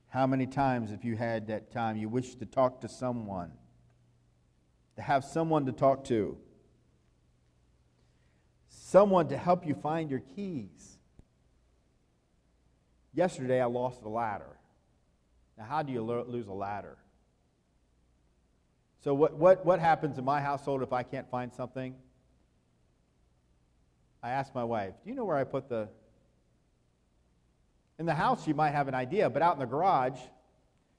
How 0.08 0.26
many 0.26 0.48
times 0.48 0.92
have 0.92 1.04
you 1.04 1.18
had 1.18 1.48
that 1.48 1.70
time 1.70 1.98
you 1.98 2.08
wish 2.08 2.36
to 2.36 2.46
talk 2.46 2.80
to 2.80 2.88
someone? 2.88 3.52
To 4.96 5.02
have 5.02 5.26
someone 5.26 5.66
to 5.66 5.74
talk 5.74 6.06
to? 6.06 6.38
Someone 8.70 9.28
to 9.28 9.38
help 9.38 9.68
you 9.68 9.74
find 9.76 10.10
your 10.10 10.22
keys. 10.22 10.98
Yesterday 13.14 13.60
I 13.60 13.66
lost 13.66 14.02
the 14.02 14.08
ladder. 14.08 14.61
Now, 15.62 15.68
how 15.68 15.84
do 15.84 15.94
you 15.94 16.02
lo- 16.02 16.26
lose 16.28 16.48
a 16.48 16.54
ladder? 16.54 16.98
So, 19.04 19.14
what, 19.14 19.36
what, 19.36 19.64
what 19.64 19.80
happens 19.80 20.18
in 20.18 20.26
my 20.26 20.42
household 20.42 20.82
if 20.82 20.92
I 20.92 21.04
can't 21.04 21.30
find 21.30 21.54
something? 21.54 21.94
I 24.24 24.32
ask 24.32 24.56
my 24.56 24.64
wife, 24.64 24.94
Do 25.04 25.10
you 25.12 25.16
know 25.16 25.24
where 25.26 25.38
I 25.38 25.44
put 25.44 25.70
the 25.70 25.88
in 28.00 28.08
the 28.08 28.16
house, 28.16 28.48
you 28.48 28.56
might 28.56 28.72
have 28.72 28.88
an 28.88 28.96
idea, 28.96 29.30
but 29.30 29.44
out 29.44 29.54
in 29.54 29.60
the 29.60 29.68
garage, 29.68 30.18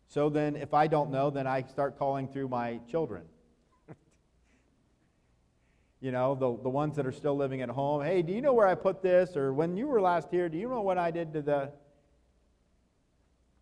so 0.06 0.28
then 0.28 0.54
if 0.54 0.74
I 0.74 0.86
don't 0.86 1.10
know, 1.10 1.30
then 1.30 1.48
I 1.48 1.62
start 1.62 1.98
calling 1.98 2.28
through 2.28 2.46
my 2.46 2.78
children. 2.88 3.24
you 6.00 6.12
know, 6.12 6.36
the, 6.36 6.62
the 6.62 6.68
ones 6.68 6.94
that 6.94 7.06
are 7.06 7.12
still 7.12 7.36
living 7.36 7.62
at 7.62 7.68
home. 7.68 8.04
Hey, 8.04 8.22
do 8.22 8.32
you 8.32 8.40
know 8.40 8.52
where 8.52 8.68
I 8.68 8.76
put 8.76 9.02
this? 9.02 9.36
Or 9.36 9.52
when 9.52 9.76
you 9.76 9.88
were 9.88 10.00
last 10.00 10.28
here, 10.30 10.48
do 10.48 10.56
you 10.56 10.68
know 10.68 10.82
what 10.82 10.98
I 10.98 11.10
did 11.10 11.32
to 11.32 11.42
the. 11.42 11.72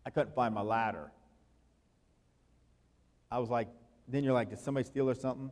I 0.05 0.09
couldn't 0.09 0.33
find 0.35 0.53
my 0.53 0.61
ladder. 0.61 1.11
I 3.29 3.39
was 3.39 3.49
like, 3.49 3.67
then 4.07 4.23
you're 4.23 4.33
like, 4.33 4.49
did 4.49 4.59
somebody 4.59 4.85
steal 4.85 5.09
or 5.09 5.15
something? 5.15 5.51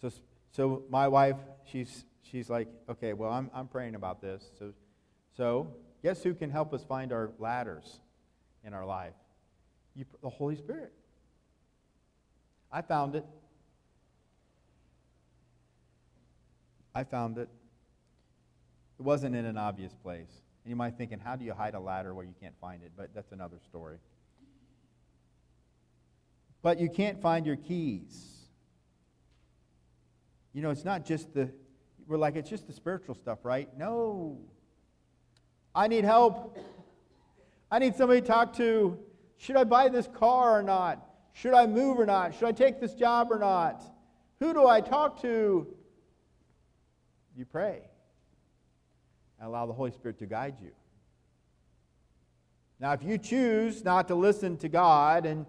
So, 0.00 0.10
so 0.52 0.82
my 0.88 1.08
wife, 1.08 1.36
she's, 1.64 2.04
she's 2.22 2.48
like, 2.48 2.68
okay, 2.88 3.12
well, 3.12 3.32
I'm, 3.32 3.50
I'm 3.54 3.66
praying 3.66 3.94
about 3.94 4.20
this. 4.20 4.50
So, 4.58 4.72
so 5.36 5.74
Guess 6.02 6.22
who 6.22 6.34
can 6.34 6.50
help 6.50 6.72
us 6.72 6.84
find 6.84 7.12
our 7.12 7.32
ladders 7.38 8.00
in 8.64 8.72
our 8.72 8.86
life? 8.86 9.14
You, 9.94 10.04
the 10.22 10.28
Holy 10.28 10.56
Spirit. 10.56 10.92
I 12.70 12.82
found 12.82 13.16
it. 13.16 13.24
I 16.94 17.04
found 17.04 17.38
it. 17.38 17.48
It 18.98 19.02
wasn't 19.02 19.34
in 19.34 19.44
an 19.44 19.56
obvious 19.56 19.94
place. 19.94 20.30
You 20.68 20.76
might 20.76 20.90
be 20.90 20.98
thinking, 20.98 21.18
how 21.18 21.34
do 21.34 21.46
you 21.46 21.54
hide 21.54 21.74
a 21.74 21.80
ladder 21.80 22.12
where 22.12 22.26
you 22.26 22.34
can't 22.38 22.54
find 22.60 22.82
it? 22.82 22.92
But 22.94 23.14
that's 23.14 23.32
another 23.32 23.56
story. 23.64 23.96
But 26.60 26.78
you 26.78 26.90
can't 26.90 27.22
find 27.22 27.46
your 27.46 27.56
keys. 27.56 28.48
You 30.52 30.60
know, 30.60 30.68
it's 30.68 30.84
not 30.84 31.06
just 31.06 31.32
the, 31.32 31.50
we're 32.06 32.18
like, 32.18 32.36
it's 32.36 32.50
just 32.50 32.66
the 32.66 32.74
spiritual 32.74 33.14
stuff, 33.14 33.38
right? 33.44 33.66
No. 33.78 34.40
I 35.74 35.88
need 35.88 36.04
help. 36.04 36.58
I 37.70 37.78
need 37.78 37.94
somebody 37.96 38.20
to 38.20 38.26
talk 38.26 38.54
to. 38.56 38.98
Should 39.38 39.56
I 39.56 39.64
buy 39.64 39.88
this 39.88 40.06
car 40.06 40.58
or 40.58 40.62
not? 40.62 41.02
Should 41.32 41.54
I 41.54 41.66
move 41.66 41.98
or 41.98 42.04
not? 42.04 42.34
Should 42.34 42.46
I 42.46 42.52
take 42.52 42.78
this 42.78 42.92
job 42.92 43.28
or 43.30 43.38
not? 43.38 43.82
Who 44.40 44.52
do 44.52 44.66
I 44.66 44.82
talk 44.82 45.22
to? 45.22 45.66
You 47.34 47.44
pray 47.46 47.84
and 49.38 49.48
allow 49.48 49.66
the 49.66 49.72
Holy 49.72 49.90
Spirit 49.90 50.18
to 50.18 50.26
guide 50.26 50.56
you. 50.62 50.70
Now, 52.80 52.92
if 52.92 53.02
you 53.02 53.18
choose 53.18 53.84
not 53.84 54.08
to 54.08 54.14
listen 54.14 54.56
to 54.58 54.68
God 54.68 55.26
and, 55.26 55.46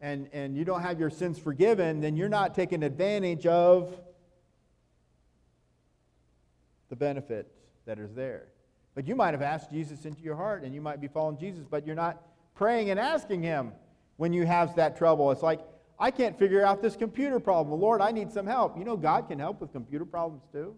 and, 0.00 0.28
and 0.32 0.56
you 0.56 0.64
don't 0.64 0.82
have 0.82 1.00
your 1.00 1.10
sins 1.10 1.38
forgiven, 1.38 2.00
then 2.00 2.16
you're 2.16 2.28
not 2.28 2.54
taking 2.54 2.82
advantage 2.82 3.46
of 3.46 3.98
the 6.88 6.96
benefit 6.96 7.50
that 7.86 7.98
is 7.98 8.12
there. 8.14 8.48
But 8.94 9.06
you 9.06 9.14
might 9.14 9.32
have 9.32 9.42
asked 9.42 9.70
Jesus 9.70 10.04
into 10.04 10.22
your 10.22 10.36
heart 10.36 10.64
and 10.64 10.74
you 10.74 10.80
might 10.80 11.00
be 11.00 11.08
following 11.08 11.38
Jesus, 11.38 11.66
but 11.68 11.86
you're 11.86 11.96
not 11.96 12.22
praying 12.54 12.90
and 12.90 13.00
asking 13.00 13.42
Him 13.42 13.72
when 14.16 14.32
you 14.32 14.46
have 14.46 14.76
that 14.76 14.96
trouble. 14.96 15.30
It's 15.30 15.42
like, 15.42 15.60
I 15.98 16.10
can't 16.10 16.38
figure 16.38 16.64
out 16.64 16.82
this 16.82 16.94
computer 16.94 17.40
problem. 17.40 17.80
Lord, 17.80 18.00
I 18.02 18.10
need 18.10 18.30
some 18.30 18.46
help. 18.46 18.76
You 18.76 18.84
know, 18.84 18.96
God 18.96 19.28
can 19.28 19.38
help 19.38 19.60
with 19.60 19.72
computer 19.72 20.04
problems 20.04 20.42
too. 20.52 20.74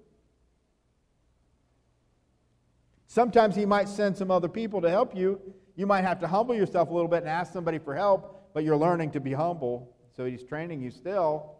Sometimes 3.08 3.56
He 3.56 3.64
might 3.64 3.88
send 3.88 4.16
some 4.16 4.30
other 4.30 4.48
people 4.48 4.80
to 4.82 4.90
help 4.90 5.16
you. 5.16 5.40
You 5.74 5.86
might 5.86 6.02
have 6.02 6.20
to 6.20 6.28
humble 6.28 6.54
yourself 6.54 6.90
a 6.90 6.92
little 6.92 7.08
bit 7.08 7.20
and 7.20 7.28
ask 7.28 7.52
somebody 7.52 7.78
for 7.78 7.94
help, 7.94 8.52
but 8.52 8.64
you're 8.64 8.76
learning 8.76 9.10
to 9.12 9.20
be 9.20 9.32
humble. 9.32 9.96
So 10.14 10.26
He's 10.26 10.44
training 10.44 10.82
you 10.82 10.90
still. 10.90 11.54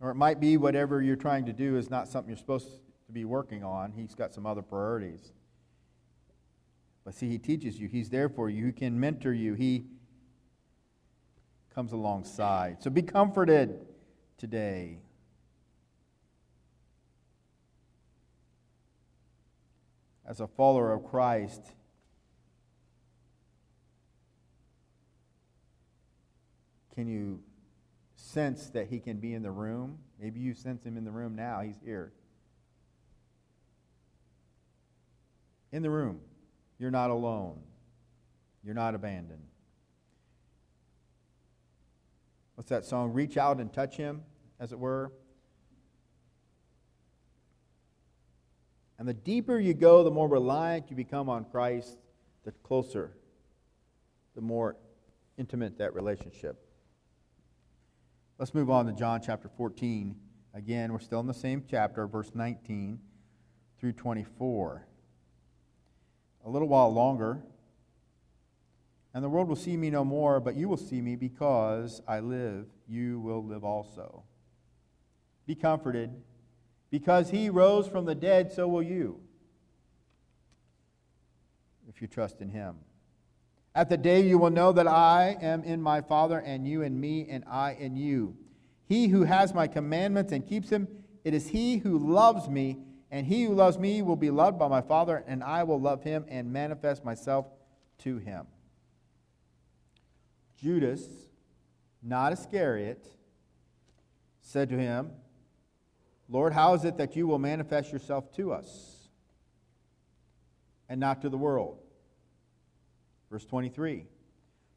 Or 0.00 0.10
it 0.10 0.14
might 0.14 0.40
be 0.40 0.56
whatever 0.58 1.02
you're 1.02 1.16
trying 1.16 1.46
to 1.46 1.52
do 1.52 1.76
is 1.76 1.90
not 1.90 2.06
something 2.06 2.28
you're 2.28 2.38
supposed 2.38 2.68
to 3.06 3.12
be 3.12 3.24
working 3.24 3.64
on. 3.64 3.92
He's 3.92 4.14
got 4.14 4.34
some 4.34 4.46
other 4.46 4.62
priorities. 4.62 5.32
But 7.02 7.14
see, 7.14 7.30
He 7.30 7.38
teaches 7.38 7.80
you, 7.80 7.88
He's 7.88 8.10
there 8.10 8.28
for 8.28 8.50
you, 8.50 8.66
He 8.66 8.72
can 8.72 9.00
mentor 9.00 9.32
you, 9.32 9.54
He 9.54 9.86
comes 11.74 11.92
alongside. 11.92 12.82
So 12.82 12.90
be 12.90 13.02
comforted 13.02 13.86
today. 14.36 14.98
As 20.28 20.38
a 20.38 20.46
follower 20.46 20.92
of 20.92 21.04
Christ, 21.04 21.62
can 26.94 27.08
you 27.08 27.40
sense 28.28 28.68
that 28.70 28.88
he 28.88 29.00
can 29.00 29.18
be 29.18 29.34
in 29.34 29.42
the 29.42 29.50
room. 29.50 29.98
Maybe 30.20 30.40
you 30.40 30.54
sense 30.54 30.84
him 30.84 30.96
in 30.96 31.04
the 31.04 31.10
room 31.10 31.34
now. 31.34 31.60
He's 31.60 31.78
here. 31.84 32.12
In 35.72 35.82
the 35.82 35.90
room. 35.90 36.20
You're 36.78 36.90
not 36.90 37.10
alone. 37.10 37.60
You're 38.62 38.74
not 38.74 38.94
abandoned. 38.94 39.42
What's 42.54 42.70
that 42.70 42.84
song? 42.84 43.12
Reach 43.12 43.36
out 43.36 43.58
and 43.58 43.72
touch 43.72 43.96
him, 43.96 44.22
as 44.60 44.72
it 44.72 44.78
were. 44.78 45.12
And 48.98 49.06
the 49.06 49.14
deeper 49.14 49.58
you 49.58 49.74
go, 49.74 50.02
the 50.02 50.10
more 50.10 50.28
reliant 50.28 50.90
you 50.90 50.96
become 50.96 51.28
on 51.28 51.44
Christ, 51.44 51.98
the 52.44 52.52
closer, 52.62 53.12
the 54.34 54.40
more 54.40 54.76
intimate 55.36 55.78
that 55.78 55.94
relationship. 55.94 56.64
Let's 58.38 58.54
move 58.54 58.70
on 58.70 58.86
to 58.86 58.92
John 58.92 59.20
chapter 59.24 59.48
14. 59.48 60.16
Again, 60.54 60.92
we're 60.92 60.98
still 60.98 61.20
in 61.20 61.26
the 61.26 61.34
same 61.34 61.64
chapter, 61.68 62.06
verse 62.06 62.32
19 62.34 62.98
through 63.78 63.92
24. 63.92 64.86
A 66.44 66.50
little 66.50 66.68
while 66.68 66.92
longer, 66.92 67.42
and 69.14 69.24
the 69.24 69.28
world 69.28 69.48
will 69.48 69.56
see 69.56 69.76
me 69.76 69.90
no 69.90 70.04
more, 70.04 70.40
but 70.40 70.56
you 70.56 70.68
will 70.68 70.76
see 70.76 71.00
me 71.00 71.16
because 71.16 72.00
I 72.06 72.20
live, 72.20 72.66
you 72.88 73.20
will 73.20 73.44
live 73.44 73.64
also. 73.64 74.22
Be 75.46 75.54
comforted, 75.54 76.10
because 76.90 77.30
he 77.30 77.50
rose 77.50 77.86
from 77.86 78.04
the 78.04 78.14
dead, 78.14 78.52
so 78.52 78.66
will 78.66 78.82
you, 78.82 79.20
if 81.88 82.00
you 82.00 82.08
trust 82.08 82.40
in 82.40 82.50
him. 82.50 82.76
At 83.74 83.88
the 83.88 83.96
day 83.96 84.22
you 84.22 84.38
will 84.38 84.50
know 84.50 84.72
that 84.72 84.88
I 84.88 85.36
am 85.40 85.62
in 85.62 85.80
my 85.82 86.00
Father, 86.00 86.38
and 86.38 86.66
you 86.66 86.82
in 86.82 86.98
me, 86.98 87.26
and 87.28 87.44
I 87.46 87.72
in 87.74 87.96
you. 87.96 88.36
He 88.86 89.08
who 89.08 89.24
has 89.24 89.52
my 89.54 89.66
commandments 89.66 90.32
and 90.32 90.46
keeps 90.46 90.70
them, 90.70 90.88
it 91.24 91.34
is 91.34 91.48
he 91.48 91.76
who 91.78 91.98
loves 91.98 92.48
me, 92.48 92.78
and 93.10 93.26
he 93.26 93.44
who 93.44 93.54
loves 93.54 93.78
me 93.78 94.02
will 94.02 94.16
be 94.16 94.30
loved 94.30 94.58
by 94.58 94.68
my 94.68 94.80
Father, 94.80 95.22
and 95.26 95.44
I 95.44 95.62
will 95.64 95.80
love 95.80 96.02
him 96.02 96.24
and 96.28 96.52
manifest 96.52 97.04
myself 97.04 97.46
to 97.98 98.18
him. 98.18 98.46
Judas, 100.56 101.06
not 102.02 102.32
Iscariot, 102.32 103.06
said 104.40 104.70
to 104.70 104.78
him, 104.78 105.12
Lord, 106.28 106.52
how 106.52 106.74
is 106.74 106.84
it 106.84 106.98
that 106.98 107.16
you 107.16 107.26
will 107.26 107.38
manifest 107.38 107.92
yourself 107.92 108.32
to 108.36 108.52
us 108.52 109.08
and 110.88 111.00
not 111.00 111.22
to 111.22 111.28
the 111.28 111.38
world? 111.38 111.78
Verse 113.30 113.44
23 113.44 114.04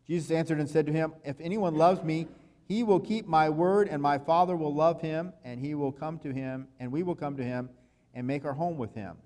Jesus 0.07 0.31
answered 0.31 0.59
and 0.59 0.69
said 0.69 0.87
to 0.87 0.91
him, 0.91 1.13
If 1.23 1.39
anyone 1.39 1.75
loves 1.75 2.03
me, 2.03 2.27
he 2.67 2.83
will 2.83 2.99
keep 2.99 3.27
my 3.27 3.49
word, 3.49 3.87
and 3.87 4.01
my 4.01 4.17
Father 4.17 4.55
will 4.55 4.73
love 4.73 5.01
him, 5.01 5.33
and 5.43 5.59
he 5.59 5.75
will 5.75 5.91
come 5.91 6.19
to 6.19 6.31
him, 6.33 6.67
and 6.79 6.91
we 6.91 7.03
will 7.03 7.15
come 7.15 7.37
to 7.37 7.43
him 7.43 7.69
and 8.13 8.25
make 8.25 8.45
our 8.45 8.53
home 8.53 8.77
with 8.77 8.93
him. 8.93 9.17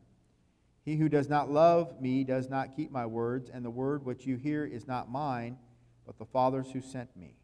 He 0.84 0.96
who 0.96 1.10
does 1.10 1.30
not 1.30 1.50
love 1.50 2.00
me 2.00 2.24
does 2.24 2.50
not 2.50 2.76
keep 2.76 2.92
my 2.92 3.06
words, 3.06 3.50
and 3.52 3.66
the 3.66 3.70
word 3.70 4.06
which 4.06 4.26
you 4.26 4.36
hear 4.36 4.66
is 4.66 4.88
not 4.88 5.12
mine, 5.12 5.58
but 6.06 6.18
the 6.20 6.26
Father's 6.26 6.70
who 6.72 6.82
sent 6.82 7.16
me. 7.16 7.36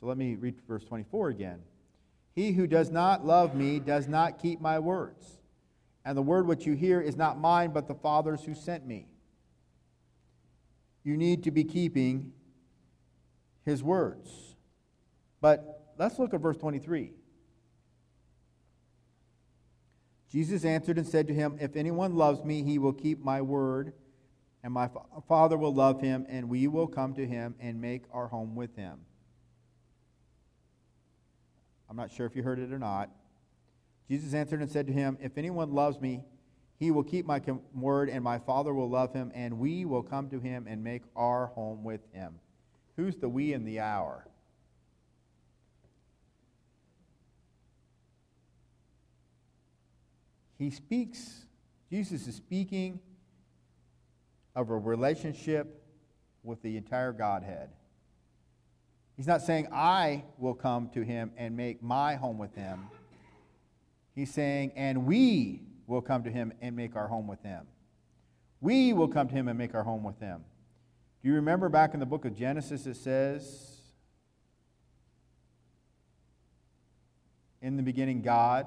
So 0.00 0.06
let 0.06 0.18
me 0.18 0.34
read 0.34 0.60
verse 0.66 0.84
24 0.84 1.28
again. 1.28 1.60
He 2.34 2.52
who 2.52 2.66
does 2.66 2.90
not 2.90 3.24
love 3.24 3.54
me 3.54 3.78
does 3.78 4.08
not 4.08 4.40
keep 4.40 4.60
my 4.60 4.78
words. 4.78 5.38
And 6.04 6.16
the 6.16 6.22
word 6.22 6.46
which 6.46 6.66
you 6.66 6.74
hear 6.74 7.00
is 7.00 7.16
not 7.16 7.38
mine, 7.38 7.70
but 7.70 7.86
the 7.86 7.94
Father's 7.94 8.44
who 8.44 8.54
sent 8.54 8.86
me. 8.86 9.06
You 11.04 11.16
need 11.16 11.44
to 11.44 11.50
be 11.50 11.64
keeping 11.64 12.32
his 13.64 13.82
words. 13.82 14.56
But 15.40 15.92
let's 15.98 16.18
look 16.18 16.34
at 16.34 16.40
verse 16.40 16.56
23. 16.56 17.12
Jesus 20.30 20.64
answered 20.64 20.98
and 20.98 21.06
said 21.06 21.28
to 21.28 21.34
him, 21.34 21.56
If 21.60 21.76
anyone 21.76 22.16
loves 22.16 22.42
me, 22.42 22.64
he 22.64 22.78
will 22.78 22.92
keep 22.92 23.22
my 23.22 23.40
word, 23.40 23.92
and 24.64 24.72
my 24.72 24.90
Father 25.28 25.56
will 25.56 25.72
love 25.72 26.00
him, 26.00 26.26
and 26.28 26.48
we 26.48 26.66
will 26.66 26.88
come 26.88 27.14
to 27.14 27.24
him 27.24 27.54
and 27.60 27.80
make 27.80 28.02
our 28.12 28.26
home 28.26 28.56
with 28.56 28.74
him. 28.74 28.98
I'm 31.88 31.96
not 31.96 32.10
sure 32.10 32.26
if 32.26 32.34
you 32.34 32.42
heard 32.42 32.58
it 32.58 32.72
or 32.72 32.78
not. 32.78 33.10
Jesus 34.08 34.34
answered 34.34 34.60
and 34.60 34.70
said 34.70 34.86
to 34.86 34.92
him, 34.92 35.16
If 35.20 35.38
anyone 35.38 35.72
loves 35.72 36.00
me, 36.00 36.24
he 36.78 36.90
will 36.90 37.04
keep 37.04 37.24
my 37.24 37.40
word, 37.72 38.08
and 38.10 38.22
my 38.22 38.38
Father 38.38 38.74
will 38.74 38.90
love 38.90 39.12
him, 39.12 39.30
and 39.34 39.58
we 39.58 39.84
will 39.84 40.02
come 40.02 40.28
to 40.30 40.40
him 40.40 40.66
and 40.68 40.82
make 40.82 41.02
our 41.14 41.46
home 41.46 41.84
with 41.84 42.00
him. 42.12 42.34
Who's 42.96 43.16
the 43.16 43.28
we 43.28 43.52
in 43.52 43.64
the 43.64 43.80
hour? 43.80 44.26
He 50.58 50.70
speaks, 50.70 51.46
Jesus 51.90 52.26
is 52.26 52.36
speaking 52.36 53.00
of 54.54 54.70
a 54.70 54.76
relationship 54.76 55.82
with 56.42 56.62
the 56.62 56.76
entire 56.76 57.12
Godhead. 57.12 57.70
He's 59.16 59.26
not 59.26 59.42
saying, 59.42 59.68
I 59.72 60.24
will 60.38 60.54
come 60.54 60.88
to 60.90 61.02
him 61.02 61.30
and 61.36 61.56
make 61.56 61.82
my 61.82 62.16
home 62.16 62.38
with 62.38 62.54
him. 62.54 62.88
He's 64.14 64.32
saying, 64.32 64.72
and 64.76 65.06
we 65.06 65.62
will 65.86 66.02
come 66.02 66.24
to 66.24 66.30
him 66.30 66.52
and 66.60 66.74
make 66.74 66.96
our 66.96 67.08
home 67.08 67.26
with 67.26 67.42
him. 67.42 67.66
We 68.60 68.92
will 68.92 69.08
come 69.08 69.28
to 69.28 69.34
him 69.34 69.48
and 69.48 69.58
make 69.58 69.74
our 69.74 69.82
home 69.82 70.02
with 70.02 70.18
him. 70.18 70.44
Do 71.22 71.28
you 71.28 71.34
remember 71.34 71.68
back 71.68 71.94
in 71.94 72.00
the 72.00 72.06
book 72.06 72.24
of 72.24 72.34
Genesis 72.34 72.86
it 72.86 72.96
says, 72.96 73.70
In 77.60 77.78
the 77.78 77.82
beginning, 77.82 78.20
God. 78.20 78.66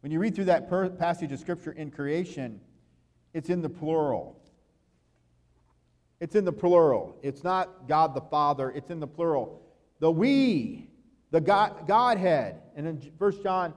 When 0.00 0.10
you 0.10 0.18
read 0.18 0.34
through 0.34 0.46
that 0.46 0.68
per- 0.68 0.90
passage 0.90 1.30
of 1.30 1.38
Scripture 1.38 1.70
in 1.70 1.92
creation, 1.92 2.60
it's 3.32 3.50
in 3.50 3.62
the 3.62 3.68
plural. 3.68 4.40
It's 6.20 6.34
in 6.34 6.44
the 6.44 6.52
plural. 6.52 7.16
It's 7.22 7.44
not 7.44 7.88
God 7.88 8.14
the 8.14 8.20
Father, 8.20 8.70
it's 8.70 8.90
in 8.90 9.00
the 9.00 9.06
plural. 9.06 9.62
The 10.00 10.10
we, 10.10 10.90
the 11.30 11.40
God, 11.40 11.86
Godhead. 11.86 12.60
And 12.76 12.86
in 12.86 13.12
1 13.18 13.42
John, 13.42 13.74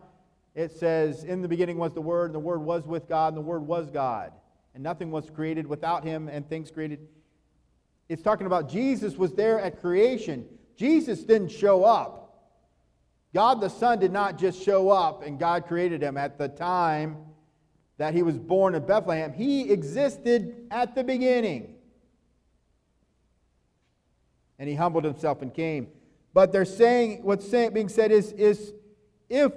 it 0.55 0.71
says, 0.71 1.23
In 1.23 1.41
the 1.41 1.47
beginning 1.47 1.77
was 1.77 1.93
the 1.93 2.01
Word, 2.01 2.25
and 2.25 2.35
the 2.35 2.39
Word 2.39 2.61
was 2.61 2.85
with 2.85 3.07
God, 3.07 3.29
and 3.29 3.37
the 3.37 3.41
Word 3.41 3.65
was 3.65 3.89
God. 3.89 4.31
And 4.73 4.83
nothing 4.83 5.11
was 5.11 5.29
created 5.29 5.67
without 5.67 6.03
him, 6.03 6.27
and 6.29 6.47
things 6.47 6.71
created. 6.71 6.99
It's 8.09 8.21
talking 8.21 8.47
about 8.47 8.69
Jesus 8.69 9.15
was 9.15 9.33
there 9.33 9.59
at 9.59 9.81
creation. 9.81 10.45
Jesus 10.75 11.23
didn't 11.23 11.49
show 11.49 11.83
up. 11.83 12.21
God 13.33 13.61
the 13.61 13.69
Son 13.69 13.99
did 13.99 14.11
not 14.11 14.37
just 14.37 14.61
show 14.61 14.89
up 14.89 15.23
and 15.23 15.39
God 15.39 15.65
created 15.65 16.01
him 16.01 16.17
at 16.17 16.37
the 16.37 16.49
time 16.49 17.17
that 17.97 18.13
he 18.13 18.23
was 18.23 18.37
born 18.37 18.75
in 18.75 18.85
Bethlehem. 18.85 19.31
He 19.31 19.71
existed 19.71 20.67
at 20.69 20.95
the 20.95 21.03
beginning 21.03 21.75
and 24.61 24.69
he 24.69 24.75
humbled 24.75 25.03
himself 25.03 25.41
and 25.41 25.51
came. 25.51 25.87
But 26.35 26.51
they're 26.51 26.65
saying, 26.65 27.23
what's 27.23 27.49
saying, 27.49 27.73
being 27.73 27.89
said 27.89 28.11
is, 28.11 28.31
is 28.33 28.73
if 29.27 29.51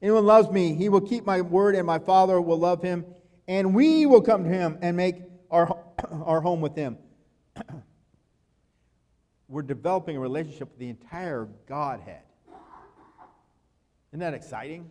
anyone 0.00 0.24
loves 0.24 0.48
me, 0.50 0.74
he 0.74 0.88
will 0.88 1.00
keep 1.00 1.26
my 1.26 1.40
word, 1.40 1.74
and 1.74 1.84
my 1.84 1.98
Father 1.98 2.40
will 2.40 2.60
love 2.60 2.80
him, 2.80 3.04
and 3.48 3.74
we 3.74 4.06
will 4.06 4.22
come 4.22 4.44
to 4.44 4.48
him 4.48 4.78
and 4.82 4.96
make 4.96 5.16
our, 5.50 5.76
our 6.12 6.40
home 6.40 6.60
with 6.60 6.76
him. 6.76 6.96
We're 9.48 9.62
developing 9.62 10.16
a 10.16 10.20
relationship 10.20 10.68
with 10.70 10.78
the 10.78 10.88
entire 10.88 11.48
Godhead. 11.66 12.22
Isn't 14.12 14.20
that 14.20 14.32
exciting? 14.32 14.88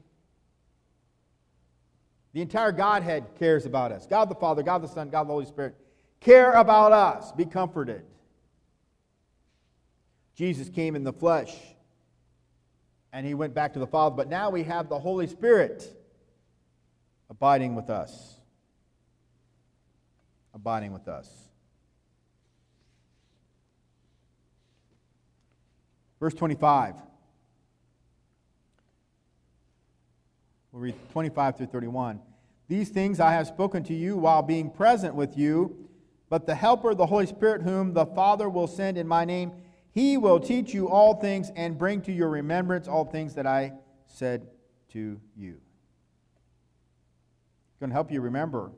The 2.33 2.41
entire 2.41 2.73
Godhead 2.73 3.35
cares 3.39 3.65
about 3.65 3.93
us. 3.93 4.05
God 4.05 4.27
the 4.27 4.35
Father, 4.35 4.63
God 4.63 4.83
the 4.83 4.89
Son, 4.89 5.09
God 5.09 5.29
the 5.29 5.31
Holy 5.31 5.45
Spirit 5.45 5.77
care 6.21 6.53
about 6.53 6.93
us. 6.93 7.31
Be 7.33 7.45
comforted. 7.45 8.03
Jesus 10.35 10.69
came 10.69 10.95
in 10.95 11.03
the 11.03 11.13
flesh 11.13 11.55
and 13.13 13.25
he 13.25 13.33
went 13.33 13.53
back 13.53 13.73
to 13.73 13.79
the 13.79 13.87
Father, 13.87 14.15
but 14.15 14.29
now 14.29 14.49
we 14.49 14.63
have 14.63 14.87
the 14.87 14.97
Holy 14.97 15.27
Spirit 15.27 15.85
abiding 17.29 17.75
with 17.75 17.89
us. 17.89 18.37
Abiding 20.53 20.93
with 20.93 21.07
us. 21.07 21.29
Verse 26.19 26.33
25. 26.33 26.95
We'll 30.71 30.83
read 30.83 30.95
25 31.11 31.57
through 31.57 31.65
31. 31.67 32.21
These 32.67 32.89
things 32.89 33.19
I 33.19 33.33
have 33.33 33.47
spoken 33.47 33.83
to 33.85 33.93
you 33.93 34.15
while 34.15 34.41
being 34.41 34.69
present 34.69 35.15
with 35.15 35.37
you. 35.37 35.89
But 36.31 36.47
the 36.47 36.55
Helper, 36.55 36.95
the 36.95 37.05
Holy 37.07 37.25
Spirit, 37.25 37.61
whom 37.61 37.93
the 37.93 38.05
Father 38.05 38.49
will 38.49 38.65
send 38.65 38.97
in 38.97 39.05
my 39.05 39.25
name, 39.25 39.51
he 39.91 40.15
will 40.15 40.39
teach 40.39 40.73
you 40.73 40.87
all 40.87 41.13
things 41.13 41.51
and 41.57 41.77
bring 41.77 41.99
to 42.03 42.11
your 42.13 42.29
remembrance 42.29 42.87
all 42.87 43.03
things 43.03 43.35
that 43.35 43.45
I 43.45 43.73
said 44.07 44.47
to 44.93 45.19
you. 45.35 45.57
He's 47.71 47.79
going 47.81 47.89
to 47.89 47.93
help 47.93 48.13
you 48.13 48.21
remember. 48.21 48.71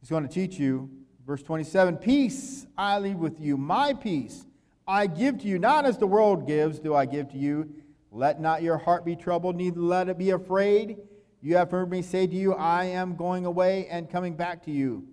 He's 0.00 0.08
going 0.08 0.26
to 0.26 0.32
teach 0.32 0.58
you. 0.58 0.88
Verse 1.26 1.42
27 1.42 1.98
Peace 1.98 2.66
I 2.78 3.00
leave 3.00 3.18
with 3.18 3.38
you, 3.38 3.58
my 3.58 3.92
peace 3.92 4.46
I 4.86 5.08
give 5.08 5.40
to 5.40 5.46
you, 5.46 5.58
not 5.58 5.84
as 5.84 5.98
the 5.98 6.06
world 6.06 6.46
gives, 6.46 6.78
do 6.78 6.94
I 6.94 7.04
give 7.04 7.28
to 7.32 7.36
you. 7.36 7.68
Let 8.10 8.40
not 8.40 8.62
your 8.62 8.78
heart 8.78 9.04
be 9.04 9.14
troubled, 9.14 9.56
neither 9.56 9.78
let 9.78 10.08
it 10.08 10.16
be 10.16 10.30
afraid. 10.30 10.96
You 11.40 11.56
have 11.56 11.70
heard 11.70 11.90
me 11.90 12.02
say 12.02 12.26
to 12.26 12.34
you, 12.34 12.54
I 12.54 12.86
am 12.86 13.14
going 13.14 13.46
away 13.46 13.86
and 13.86 14.10
coming 14.10 14.34
back 14.34 14.64
to 14.64 14.72
you. 14.72 15.06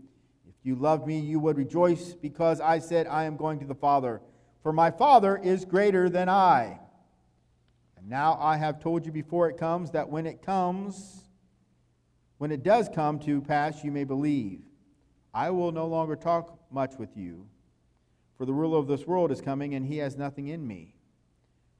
If 0.48 0.56
you 0.64 0.76
loved 0.76 1.06
me, 1.06 1.20
you 1.20 1.40
would 1.40 1.58
rejoice 1.58 2.14
because 2.14 2.60
I 2.60 2.80
said, 2.80 3.06
I 3.06 3.26
am 3.26 3.38
going 3.38 3.60
to 3.60 3.66
the 3.66 3.76
Father. 3.76 4.22
For 4.64 4.74
my 4.74 4.90
Father 4.90 5.38
is 5.38 5.66
greater 5.66 6.10
than 6.10 6.28
I. 6.28 6.80
And 7.98 8.10
now 8.10 8.40
I 8.42 8.58
have 8.58 8.82
told 8.82 9.06
you 9.06 9.12
before 9.12 9.50
it 9.50 9.58
comes 9.58 9.92
that 9.92 10.10
when 10.10 10.26
it 10.26 10.42
comes, 10.42 11.26
when 12.40 12.52
it 12.52 12.64
does 12.64 12.90
come 12.90 13.20
to 13.20 13.42
pass, 13.42 13.84
you 13.84 13.92
may 13.92 14.04
believe. 14.04 14.62
I 15.32 15.52
will 15.52 15.72
no 15.72 15.86
longer 15.86 16.16
talk 16.16 16.58
much 16.72 16.96
with 16.98 17.16
you, 17.16 17.46
for 18.38 18.46
the 18.46 18.54
ruler 18.54 18.80
of 18.80 18.88
this 18.88 19.06
world 19.06 19.32
is 19.32 19.42
coming, 19.42 19.76
and 19.76 19.86
he 19.86 19.98
has 19.98 20.18
nothing 20.18 20.48
in 20.48 20.66
me 20.66 20.95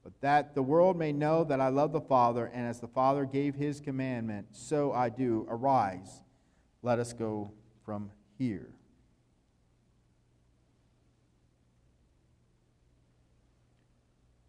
but 0.06 0.12
that 0.20 0.54
the 0.54 0.62
world 0.62 0.96
may 0.96 1.10
know 1.10 1.42
that 1.42 1.60
I 1.60 1.66
love 1.66 1.90
the 1.90 2.00
Father, 2.00 2.46
and 2.54 2.64
as 2.64 2.78
the 2.78 2.86
Father 2.86 3.24
gave 3.24 3.56
his 3.56 3.80
commandment, 3.80 4.46
so 4.52 4.92
I 4.92 5.08
do. 5.08 5.44
Arise, 5.50 6.20
let 6.80 7.00
us 7.00 7.12
go 7.12 7.50
from 7.84 8.12
here. 8.38 8.68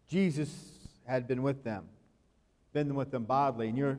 Jesus 0.06 0.78
had 1.08 1.26
been 1.26 1.42
with 1.42 1.64
them, 1.64 1.88
been 2.72 2.94
with 2.94 3.10
them 3.10 3.24
bodily, 3.24 3.68
and 3.68 3.76
you're 3.76 3.98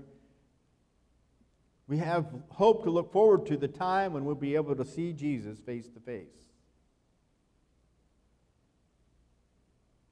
we 1.90 1.98
have 1.98 2.28
hope 2.52 2.86
to 2.86 2.90
look 2.90 3.12
forward 3.12 3.46
to 3.48 3.58
the 3.58 3.68
time 3.68 4.14
when 4.14 4.24
we'll 4.24 4.36
be 4.36 4.56
able 4.56 4.78
to 4.78 4.86
see 4.86 5.12
Jesus 5.12 5.60
face 5.60 5.90
to 5.90 6.00
face. 6.00 6.49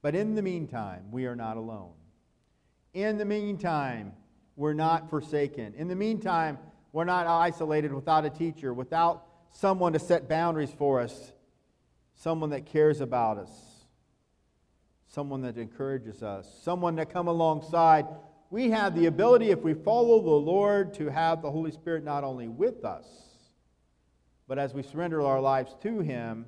But 0.01 0.15
in 0.15 0.35
the 0.35 0.41
meantime, 0.41 1.05
we 1.11 1.25
are 1.25 1.35
not 1.35 1.57
alone. 1.57 1.93
In 2.93 3.17
the 3.17 3.25
meantime, 3.25 4.13
we're 4.55 4.73
not 4.73 5.09
forsaken. 5.09 5.73
In 5.75 5.87
the 5.87 5.95
meantime, 5.95 6.57
we're 6.91 7.03
not 7.03 7.27
isolated 7.27 7.93
without 7.93 8.25
a 8.25 8.29
teacher, 8.29 8.73
without 8.73 9.25
someone 9.51 9.93
to 9.93 9.99
set 9.99 10.27
boundaries 10.27 10.71
for 10.71 10.99
us, 10.99 11.31
someone 12.15 12.49
that 12.51 12.65
cares 12.65 13.01
about 13.01 13.37
us, 13.37 13.51
someone 15.07 15.41
that 15.41 15.57
encourages 15.57 16.23
us, 16.23 16.47
someone 16.63 16.95
to 16.95 17.05
come 17.05 17.27
alongside. 17.27 18.05
We 18.49 18.71
have 18.71 18.95
the 18.95 19.07
ability, 19.07 19.51
if 19.51 19.61
we 19.61 19.73
follow 19.73 20.21
the 20.21 20.29
Lord, 20.29 20.93
to 20.95 21.09
have 21.09 21.41
the 21.41 21.51
Holy 21.51 21.71
Spirit 21.71 22.03
not 22.03 22.23
only 22.23 22.47
with 22.47 22.85
us, 22.85 23.05
but 24.47 24.57
as 24.57 24.73
we 24.73 24.81
surrender 24.81 25.21
our 25.21 25.41
lives 25.41 25.75
to 25.81 25.99
Him, 25.99 26.45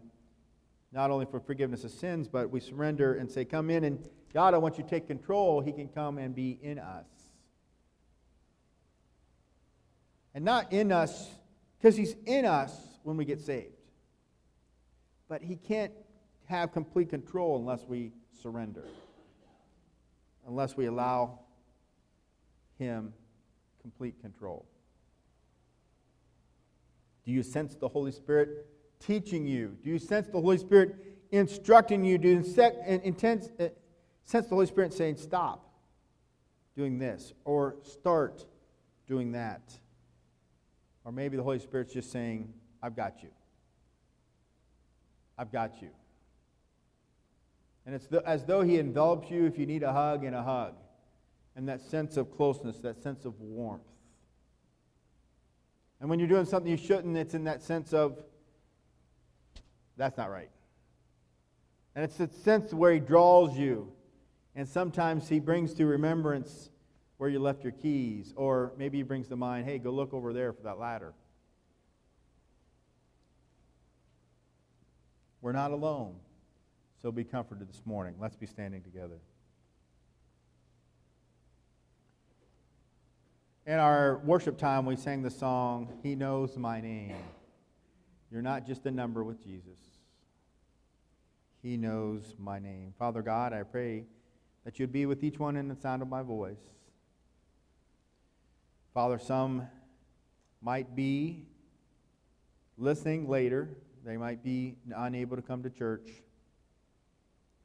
not 0.91 1.11
only 1.11 1.25
for 1.25 1.39
forgiveness 1.39 1.83
of 1.83 1.91
sins, 1.91 2.27
but 2.27 2.49
we 2.49 2.59
surrender 2.59 3.15
and 3.15 3.29
say, 3.29 3.45
Come 3.45 3.69
in, 3.69 3.83
and 3.83 4.07
God, 4.33 4.53
I 4.53 4.57
want 4.57 4.77
you 4.77 4.83
to 4.83 4.89
take 4.89 5.07
control. 5.07 5.61
He 5.61 5.71
can 5.71 5.87
come 5.87 6.17
and 6.17 6.35
be 6.35 6.59
in 6.61 6.79
us. 6.79 7.05
And 10.33 10.45
not 10.45 10.71
in 10.71 10.91
us, 10.91 11.29
because 11.77 11.95
He's 11.95 12.15
in 12.25 12.45
us 12.45 12.75
when 13.03 13.17
we 13.17 13.25
get 13.25 13.41
saved. 13.41 13.73
But 15.27 15.41
He 15.41 15.55
can't 15.55 15.93
have 16.45 16.71
complete 16.71 17.09
control 17.09 17.57
unless 17.57 17.85
we 17.87 18.11
surrender, 18.41 18.83
unless 20.47 20.75
we 20.75 20.87
allow 20.87 21.39
Him 22.77 23.13
complete 23.81 24.19
control. 24.21 24.65
Do 27.25 27.31
you 27.31 27.43
sense 27.43 27.75
the 27.75 27.87
Holy 27.87 28.11
Spirit 28.11 28.65
teaching 28.99 29.45
you? 29.45 29.77
Do 29.83 29.89
you 29.89 29.99
sense 29.99 30.27
the 30.27 30.39
Holy 30.39 30.57
Spirit 30.57 30.95
instructing 31.31 32.03
you? 32.03 32.17
Do 32.17 32.27
you 32.27 32.39
uh, 32.39 33.69
sense 34.25 34.47
the 34.47 34.55
Holy 34.55 34.65
Spirit 34.65 34.93
saying, 34.93 35.17
stop 35.17 35.69
doing 36.75 36.97
this 36.97 37.33
or 37.45 37.75
start 37.83 38.45
doing 39.07 39.31
that? 39.33 39.61
Or 41.05 41.11
maybe 41.11 41.37
the 41.37 41.43
Holy 41.43 41.59
Spirit's 41.59 41.93
just 41.93 42.11
saying, 42.11 42.53
I've 42.81 42.95
got 42.95 43.23
you. 43.23 43.29
I've 45.37 45.51
got 45.51 45.81
you. 45.81 45.89
And 47.85 47.95
it's 47.95 48.07
the, 48.07 48.21
as 48.27 48.45
though 48.45 48.61
He 48.61 48.77
envelops 48.77 49.31
you 49.31 49.45
if 49.45 49.57
you 49.57 49.65
need 49.65 49.83
a 49.83 49.91
hug 49.93 50.23
and 50.23 50.35
a 50.35 50.43
hug. 50.43 50.75
And 51.55 51.67
that 51.67 51.81
sense 51.81 52.17
of 52.17 52.31
closeness, 52.35 52.77
that 52.79 53.01
sense 53.01 53.25
of 53.25 53.39
warmth. 53.39 53.81
And 55.99 56.09
when 56.09 56.19
you're 56.19 56.27
doing 56.27 56.45
something 56.45 56.69
you 56.69 56.77
shouldn't, 56.77 57.17
it's 57.17 57.33
in 57.33 57.45
that 57.45 57.61
sense 57.61 57.93
of, 57.93 58.23
that's 59.99 60.17
not 60.17 60.31
right. 60.31 60.49
And 61.93 62.05
it's 62.05 62.15
that 62.15 62.33
sense 62.33 62.73
where 62.73 62.93
He 62.93 62.99
draws 62.99 63.57
you. 63.57 63.91
And 64.55 64.67
sometimes 64.67 65.27
He 65.27 65.39
brings 65.39 65.73
to 65.75 65.85
remembrance 65.85 66.69
where 67.17 67.29
you 67.29 67.39
left 67.39 67.63
your 67.63 67.73
keys. 67.73 68.33
Or 68.37 68.71
maybe 68.77 68.97
He 68.97 69.03
brings 69.03 69.27
to 69.27 69.35
mind, 69.35 69.65
hey, 69.65 69.77
go 69.77 69.91
look 69.91 70.13
over 70.13 70.31
there 70.31 70.53
for 70.53 70.63
that 70.63 70.79
ladder. 70.79 71.13
We're 75.41 75.51
not 75.51 75.71
alone. 75.71 76.15
So 77.01 77.11
be 77.11 77.25
comforted 77.25 77.69
this 77.69 77.81
morning. 77.85 78.15
Let's 78.19 78.35
be 78.35 78.45
standing 78.45 78.81
together. 78.81 79.19
In 83.65 83.77
our 83.77 84.19
worship 84.19 84.57
time, 84.57 84.85
we 84.85 84.95
sang 84.95 85.21
the 85.21 85.29
song, 85.29 85.99
He 86.01 86.15
Knows 86.15 86.57
My 86.57 86.81
Name. 86.81 87.15
You're 88.31 88.41
not 88.41 88.65
just 88.65 88.85
a 88.85 88.91
number 88.91 89.23
with 89.23 89.43
Jesus, 89.43 89.79
He 91.61 91.77
knows 91.77 92.35
my 92.37 92.59
name. 92.59 92.93
Father 92.97 93.21
God, 93.21 93.53
I 93.53 93.63
pray 93.63 94.05
that 94.65 94.79
you'd 94.79 94.91
be 94.91 95.05
with 95.05 95.23
each 95.23 95.39
one 95.39 95.55
in 95.55 95.67
the 95.67 95.75
sound 95.75 96.01
of 96.01 96.07
my 96.07 96.21
voice. 96.21 96.61
Father, 98.93 99.19
some 99.19 99.67
might 100.61 100.95
be 100.95 101.45
listening 102.77 103.27
later, 103.27 103.69
they 104.05 104.17
might 104.17 104.43
be 104.43 104.75
unable 104.95 105.35
to 105.35 105.41
come 105.41 105.63
to 105.63 105.69
church 105.69 106.09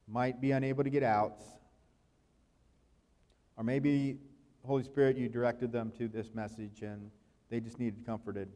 might 0.06 0.40
be 0.40 0.50
unable 0.52 0.84
to 0.84 0.90
get 0.90 1.02
out. 1.02 1.40
Or 3.56 3.64
maybe, 3.64 4.18
Holy 4.66 4.82
Spirit, 4.82 5.16
you 5.16 5.28
directed 5.28 5.72
them 5.72 5.92
to 5.98 6.08
this 6.08 6.34
message 6.34 6.82
and 6.82 7.10
they 7.50 7.60
just 7.60 7.78
needed 7.78 8.04
comforted. 8.04 8.48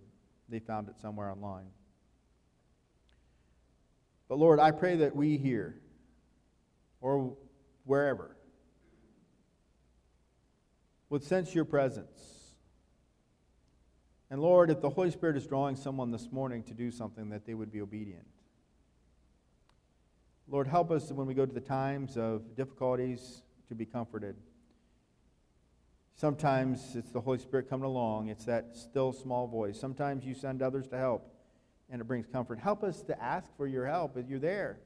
They 0.48 0.58
found 0.58 0.88
it 0.88 0.94
somewhere 1.00 1.30
online. 1.30 1.66
But 4.28 4.38
Lord, 4.38 4.60
I 4.60 4.70
pray 4.70 4.96
that 4.96 5.16
we 5.16 5.38
here, 5.38 5.80
or 7.00 7.36
wherever, 7.84 8.36
would 11.08 11.24
sense 11.24 11.54
your 11.54 11.64
presence. 11.64 12.38
And 14.30 14.42
Lord, 14.42 14.70
if 14.70 14.82
the 14.82 14.90
Holy 14.90 15.10
Spirit 15.10 15.38
is 15.38 15.46
drawing 15.46 15.74
someone 15.74 16.10
this 16.10 16.30
morning 16.30 16.62
to 16.64 16.74
do 16.74 16.90
something, 16.90 17.30
that 17.30 17.46
they 17.46 17.54
would 17.54 17.72
be 17.72 17.80
obedient. 17.80 18.26
Lord, 20.50 20.66
help 20.66 20.90
us 20.90 21.10
when 21.10 21.26
we 21.26 21.34
go 21.34 21.46
to 21.46 21.52
the 21.52 21.60
times 21.60 22.16
of 22.16 22.54
difficulties 22.54 23.42
to 23.68 23.74
be 23.74 23.86
comforted. 23.86 24.36
Sometimes 26.14 26.96
it's 26.96 27.12
the 27.12 27.20
Holy 27.20 27.38
Spirit 27.38 27.70
coming 27.70 27.84
along, 27.84 28.28
it's 28.28 28.44
that 28.46 28.76
still 28.76 29.12
small 29.12 29.46
voice. 29.46 29.78
Sometimes 29.78 30.24
you 30.24 30.34
send 30.34 30.62
others 30.62 30.88
to 30.88 30.98
help, 30.98 31.32
and 31.90 32.00
it 32.00 32.04
brings 32.04 32.26
comfort. 32.26 32.58
Help 32.58 32.82
us 32.82 33.02
to 33.02 33.22
ask 33.22 33.48
for 33.56 33.66
your 33.66 33.86
help 33.86 34.16
if 34.16 34.28
you're 34.28 34.38
there. 34.38 34.78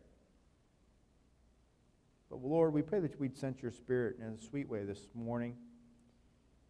But 2.30 2.42
Lord, 2.42 2.72
we 2.72 2.82
pray 2.82 3.00
that 3.00 3.18
we'd 3.20 3.36
sense 3.36 3.60
your 3.60 3.70
spirit 3.70 4.16
in 4.18 4.26
a 4.26 4.38
sweet 4.38 4.68
way 4.68 4.84
this 4.84 5.08
morning, 5.14 5.56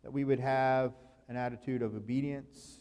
that 0.02 0.12
we 0.12 0.24
would 0.24 0.40
have 0.40 0.92
an 1.28 1.36
attitude 1.36 1.82
of 1.82 1.94
obedience, 1.94 2.80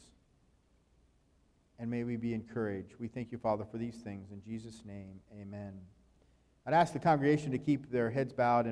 and 1.78 1.90
may 1.90 2.04
we 2.04 2.16
be 2.16 2.34
encouraged. 2.34 2.96
We 3.00 3.08
thank 3.08 3.32
you, 3.32 3.38
Father, 3.38 3.66
for 3.70 3.78
these 3.78 3.96
things. 3.96 4.32
In 4.32 4.42
Jesus' 4.42 4.84
name, 4.86 5.20
amen. 5.40 5.74
I'd 6.66 6.74
ask 6.74 6.94
the 6.94 7.00
congregation 7.00 7.52
to 7.52 7.58
keep 7.58 7.92
their 7.92 8.12
heads 8.12 8.34
bowed 8.34 8.66
and 8.66 8.70